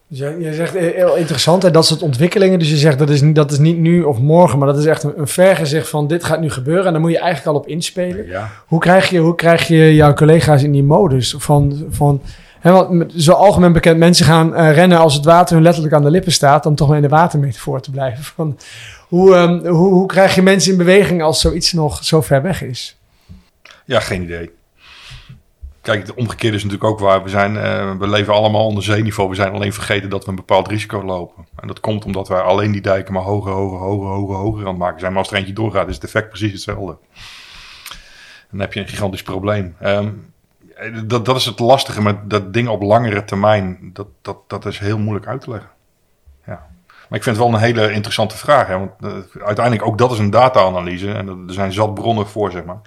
[0.08, 2.60] Je, zegt heel interessant, hè, dat soort ontwikkelingen.
[2.60, 4.86] Dus je zegt dat is, niet, dat is niet nu of morgen, maar dat is
[4.86, 6.86] echt een, een vergezicht van dit gaat nu gebeuren.
[6.86, 8.28] En dan moet je eigenlijk al op inspelen.
[8.28, 8.51] Ja.
[8.68, 11.86] Hoe, krijg je, hoe krijg je jouw collega's in die modus van...
[11.89, 12.22] van
[12.60, 16.03] He, want zo algemeen bekend, mensen gaan uh, rennen als het water hun letterlijk aan
[16.03, 18.24] de lippen staat, om toch maar in de watermetafoor te blijven.
[18.24, 18.58] Van,
[19.08, 22.62] hoe, um, hoe, hoe krijg je mensen in beweging als zoiets nog zo ver weg
[22.62, 22.97] is?
[23.86, 24.51] Ja, geen idee.
[25.86, 27.24] Kijk, het omgekeerde is natuurlijk ook waar.
[27.24, 29.30] We, zijn, uh, we leven allemaal onder zeeniveau.
[29.30, 31.48] We zijn alleen vergeten dat we een bepaald risico lopen.
[31.60, 34.68] En dat komt omdat wij alleen die dijken maar hoger, hoger, hoger, hoger, hoger aan
[34.68, 35.12] het maken zijn.
[35.12, 36.98] Maar als er eentje doorgaat, is het effect precies hetzelfde.
[38.52, 39.76] Dan heb je een gigantisch probleem.
[39.84, 40.34] Um,
[41.04, 43.90] dat, dat is het lastige met dat ding op langere termijn.
[43.94, 45.70] Dat, dat, dat is heel moeilijk uit te leggen.
[46.46, 46.68] Ja.
[47.10, 48.68] Maar ik vind het wel een hele interessante vraag.
[48.68, 48.78] Hè?
[48.80, 51.12] Want uh, uiteindelijk ook dat is een data-analyse.
[51.12, 52.82] En er zijn zat bronnen voor, zeg maar.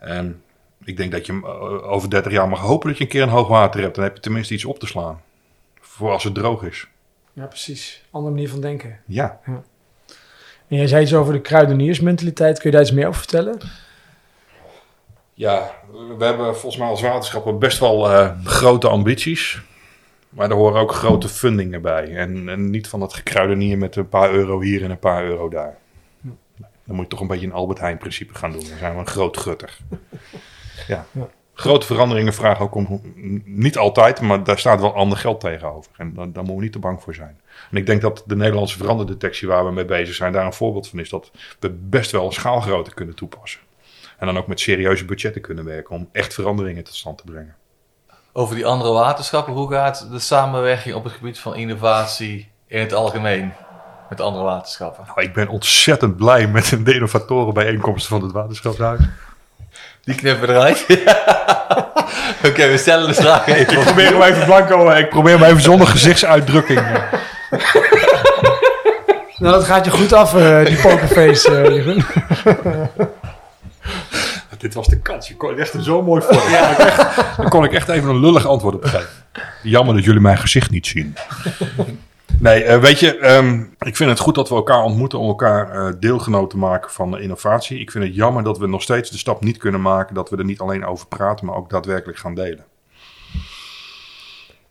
[0.00, 0.42] En
[0.88, 3.28] ik denk dat je uh, over 30 jaar mag hopen dat je een keer een
[3.28, 3.94] hoogwater hebt.
[3.94, 5.20] Dan heb je tenminste iets op te slaan.
[5.80, 6.86] Voor als het droog is.
[7.32, 8.04] Ja, precies.
[8.10, 9.00] Andere manier van denken.
[9.06, 9.40] Ja.
[9.46, 9.62] ja.
[10.68, 12.60] En jij zei iets over de kruideniersmentaliteit.
[12.60, 13.58] Kun je daar iets meer over vertellen?
[15.34, 15.74] Ja,
[16.18, 19.60] we hebben volgens mij als waterschappen best wel uh, grote ambities.
[20.28, 22.16] Maar er horen ook grote fundingen bij.
[22.16, 25.48] En, en niet van dat gekruidenier met een paar euro hier en een paar euro
[25.48, 25.76] daar.
[26.84, 28.64] Dan moet je toch een beetje een Albert Heijn principe gaan doen.
[28.68, 29.78] Dan zijn we een groot gutter.
[30.86, 31.06] Ja.
[31.12, 31.28] ja.
[31.54, 33.00] Grote veranderingen vragen ook om,
[33.44, 35.90] niet altijd, maar daar staat wel ander geld tegenover.
[35.96, 37.40] En daar, daar moeten we niet te bang voor zijn.
[37.70, 40.88] En ik denk dat de Nederlandse veranderdetectie waar we mee bezig zijn, daar een voorbeeld
[40.88, 43.60] van is dat we best wel een schaalgrootte kunnen toepassen.
[44.18, 47.56] En dan ook met serieuze budgetten kunnen werken om echt veranderingen tot stand te brengen.
[48.32, 52.92] Over die andere waterschappen, hoe gaat de samenwerking op het gebied van innovatie in het
[52.92, 53.52] algemeen
[54.08, 55.04] met andere waterschappen?
[55.06, 59.00] Nou, ik ben ontzettend blij met de innovatorenbijeenkomsten van het waterschapshuis.
[60.08, 60.84] Die knippen eruit.
[60.88, 63.78] Oké, okay, we stellen de vraag even.
[63.78, 66.80] Ik probeer hem even blanco, ik probeer hem even zonder gezichtsuitdrukking.
[69.38, 72.04] nou, dat gaat je goed af, uh, die pokerface, uh, Jeroen.
[74.58, 75.28] Dit was de kans.
[75.28, 76.50] Je kon echt zo mooi voor.
[76.50, 76.74] Ja.
[77.36, 79.08] Daar kon ik echt even een lullig antwoord op geven.
[79.62, 81.16] Jammer dat jullie mijn gezicht niet zien.
[82.40, 85.70] Nee, eh, weet je, ehm, ik vind het goed dat we elkaar ontmoeten om elkaar
[85.70, 87.80] eh, deelgenoot te maken van de innovatie.
[87.80, 90.36] Ik vind het jammer dat we nog steeds de stap niet kunnen maken dat we
[90.36, 92.64] er niet alleen over praten, maar ook daadwerkelijk gaan delen.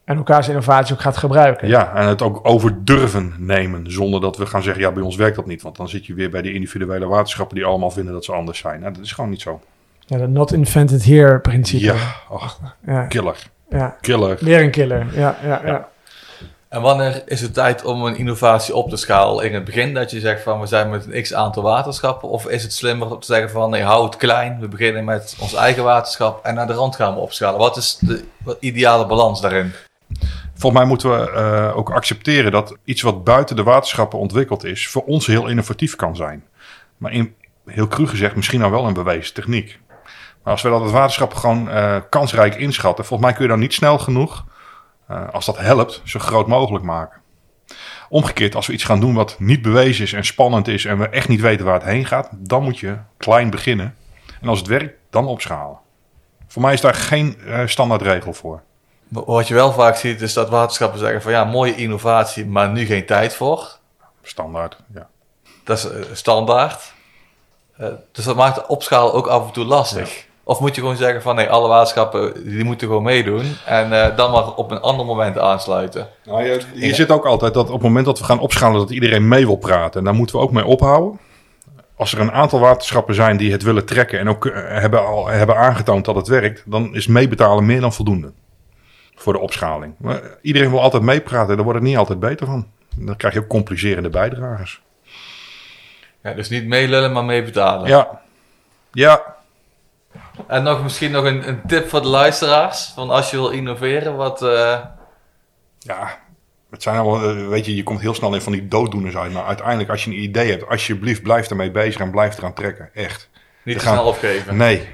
[0.03, 1.67] En elkaars innovatie ook gaat gebruiken.
[1.67, 5.15] Ja, en het ook over durven nemen, zonder dat we gaan zeggen, ja, bij ons
[5.15, 5.61] werkt dat niet.
[5.61, 8.59] Want dan zit je weer bij die individuele waterschappen die allemaal vinden dat ze anders
[8.59, 8.79] zijn.
[8.79, 9.61] Nou, dat is gewoon niet zo.
[9.99, 11.83] Ja, de not invented here principe.
[11.83, 11.95] Ja,
[12.29, 13.05] ach, ja.
[13.05, 13.49] killer.
[13.69, 13.97] ja.
[14.01, 14.37] Killer.
[14.39, 15.07] Weer een killer.
[15.13, 15.89] Ja, ja, ja.
[16.69, 19.45] En wanneer is het tijd om een innovatie op te schalen?
[19.45, 22.29] In het begin dat je zegt van we zijn met een x aantal waterschappen?
[22.29, 24.59] Of is het slimmer om te zeggen van nee, hou het klein.
[24.59, 27.59] We beginnen met ons eigen waterschap en naar de rand gaan we opschalen.
[27.59, 28.23] Wat is de
[28.59, 29.71] ideale balans daarin?
[30.53, 34.87] Volgens mij moeten we eh, ook accepteren dat iets wat buiten de waterschappen ontwikkeld is,
[34.87, 36.43] voor ons heel innovatief kan zijn.
[36.97, 39.79] Maar in, heel cru gezegd, misschien nou wel een bewezen techniek.
[40.43, 43.59] Maar als we dat het waterschap gewoon eh, kansrijk inschatten, volgens mij kun je dan
[43.59, 44.45] niet snel genoeg,
[45.07, 47.21] eh, als dat helpt, zo groot mogelijk maken.
[48.09, 51.09] Omgekeerd, als we iets gaan doen wat niet bewezen is en spannend is en we
[51.09, 53.95] echt niet weten waar het heen gaat, dan moet je klein beginnen.
[54.41, 55.77] En als het werkt, dan opschalen.
[56.47, 58.61] Voor mij is daar geen uh, standaardregel voor.
[59.07, 62.85] Wat je wel vaak ziet is dat waterschappen zeggen van ja, mooie innovatie, maar nu
[62.85, 63.77] geen tijd voor.
[64.21, 65.09] Standaard, ja.
[65.63, 66.93] Dat is uh, standaard.
[67.79, 70.15] Uh, dus dat maakt opschalen ook af en toe lastig.
[70.15, 70.23] Ja.
[70.47, 74.15] Of moet je gewoon zeggen van nee, alle waterschappen die moeten gewoon meedoen en uh,
[74.15, 76.07] dan maar op een ander moment aansluiten.
[76.23, 78.89] Nou, je, je zit ook altijd dat op het moment dat we gaan opschalen dat
[78.89, 79.99] iedereen mee wil praten.
[79.99, 81.19] En daar moeten we ook mee ophouden.
[81.95, 85.27] Als er een aantal waterschappen zijn die het willen trekken en ook uh, hebben, al,
[85.27, 88.31] hebben aangetoond dat het werkt, dan is meebetalen meer dan voldoende
[89.15, 89.93] voor de opschaling.
[89.97, 92.67] Maar iedereen wil altijd meepraten, daar wordt het niet altijd beter van.
[92.95, 94.81] Dan krijg je ook complicerende bijdragers.
[96.23, 97.87] Ja, dus niet meelullen, maar meebetalen.
[97.87, 98.21] Ja.
[98.91, 99.36] Ja,
[100.47, 102.91] en nog misschien nog een, een, tip voor de luisteraars.
[102.95, 104.41] Van als je wil innoveren, wat...
[104.41, 104.79] Uh...
[105.79, 106.19] Ja,
[106.69, 109.33] het zijn allemaal, weet je, je komt heel snel in van die dooddoeners uit.
[109.33, 112.89] Maar uiteindelijk, als je een idee hebt, alsjeblieft blijf ermee bezig en blijf eraan trekken.
[112.93, 113.29] Echt.
[113.63, 113.93] Niet te gaan...
[113.93, 114.57] snel opgeven.
[114.57, 114.87] Nee.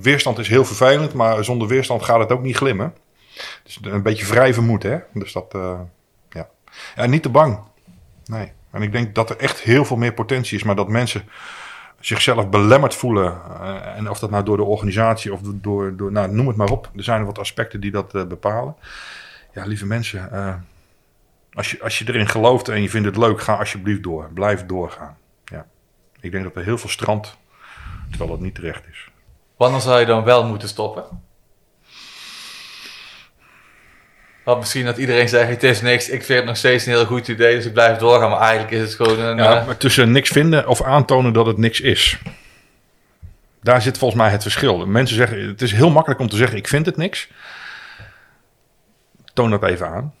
[0.00, 2.94] Weerstand is heel vervelend, maar zonder weerstand gaat het ook niet glimmen.
[3.62, 4.98] Dus een beetje vrij vermoed, hè.
[5.12, 5.78] Dus dat, uh,
[6.30, 6.48] ja.
[6.96, 7.06] ja.
[7.06, 7.60] Niet te bang.
[8.24, 8.52] Nee.
[8.70, 11.28] En ik denk dat er echt heel veel meer potentie is, maar dat mensen
[12.00, 13.40] zichzelf belemmerd voelen.
[13.60, 16.70] Uh, en of dat nou door de organisatie of door, door nou, noem het maar
[16.70, 16.90] op.
[16.96, 18.76] Er zijn wat aspecten die dat uh, bepalen.
[19.54, 20.54] Ja, lieve mensen, uh,
[21.52, 24.30] als, je, als je erin gelooft en je vindt het leuk, ga alsjeblieft door.
[24.34, 25.16] Blijf doorgaan.
[25.44, 25.66] Ja.
[26.20, 27.36] Ik denk dat er heel veel strand,
[28.08, 29.08] terwijl dat niet terecht is.
[29.56, 31.04] Wanneer zou je dan wel moeten stoppen?
[34.50, 37.06] Want misschien dat iedereen zegt, het is niks, ik vind het nog steeds een heel
[37.06, 38.30] goed idee, dus ik blijf doorgaan.
[38.30, 39.36] Maar eigenlijk is het gewoon een...
[39.36, 42.18] Ja, maar tussen niks vinden of aantonen dat het niks is.
[43.62, 44.86] Daar zit volgens mij het verschil.
[44.86, 47.28] Mensen zeggen, het is heel makkelijk om te zeggen, ik vind het niks.
[49.32, 50.14] Toon dat even aan.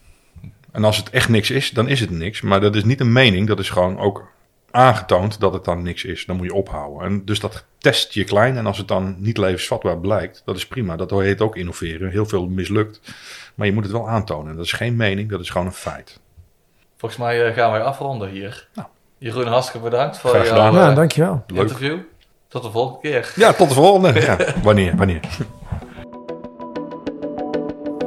[0.72, 2.40] En als het echt niks is, dan is het niks.
[2.40, 4.32] Maar dat is niet een mening, dat is gewoon ook
[4.70, 6.24] aangetoond dat het dan niks is.
[6.24, 7.06] Dan moet je ophouden.
[7.06, 8.56] En dus dat test je klein.
[8.56, 10.96] En als het dan niet levensvatbaar blijkt, dat is prima.
[10.96, 12.10] Dat heet ook innoveren.
[12.10, 13.00] Heel veel mislukt.
[13.60, 14.56] Maar je moet het wel aantonen.
[14.56, 16.20] Dat is geen mening, dat is gewoon een feit.
[16.96, 18.68] Volgens mij uh, gaan wij afronden hier.
[18.74, 18.88] Nou.
[19.18, 20.72] Jeroen, hartstikke bedankt voor Graag jouw.
[20.72, 21.44] Ja, dankjewel.
[21.46, 21.60] Leuk.
[21.60, 21.98] interview.
[22.48, 23.32] Tot de volgende keer.
[23.36, 24.20] Ja, tot de volgende.
[24.20, 24.36] Ja.
[24.62, 25.20] Wanneer, wanneer.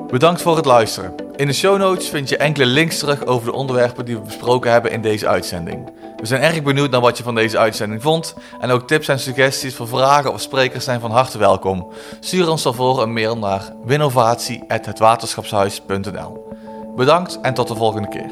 [0.10, 1.23] Bedankt voor het luisteren.
[1.36, 4.72] In de show notes vind je enkele links terug over de onderwerpen die we besproken
[4.72, 5.92] hebben in deze uitzending.
[6.18, 8.36] We zijn erg benieuwd naar wat je van deze uitzending vond.
[8.60, 11.92] En ook tips en suggesties voor vragen of sprekers zijn van harte welkom.
[12.20, 16.48] Stuur ons daarvoor een mail naar winnovatie.hetwaterschapshuis.nl
[16.96, 18.32] Bedankt en tot de volgende keer.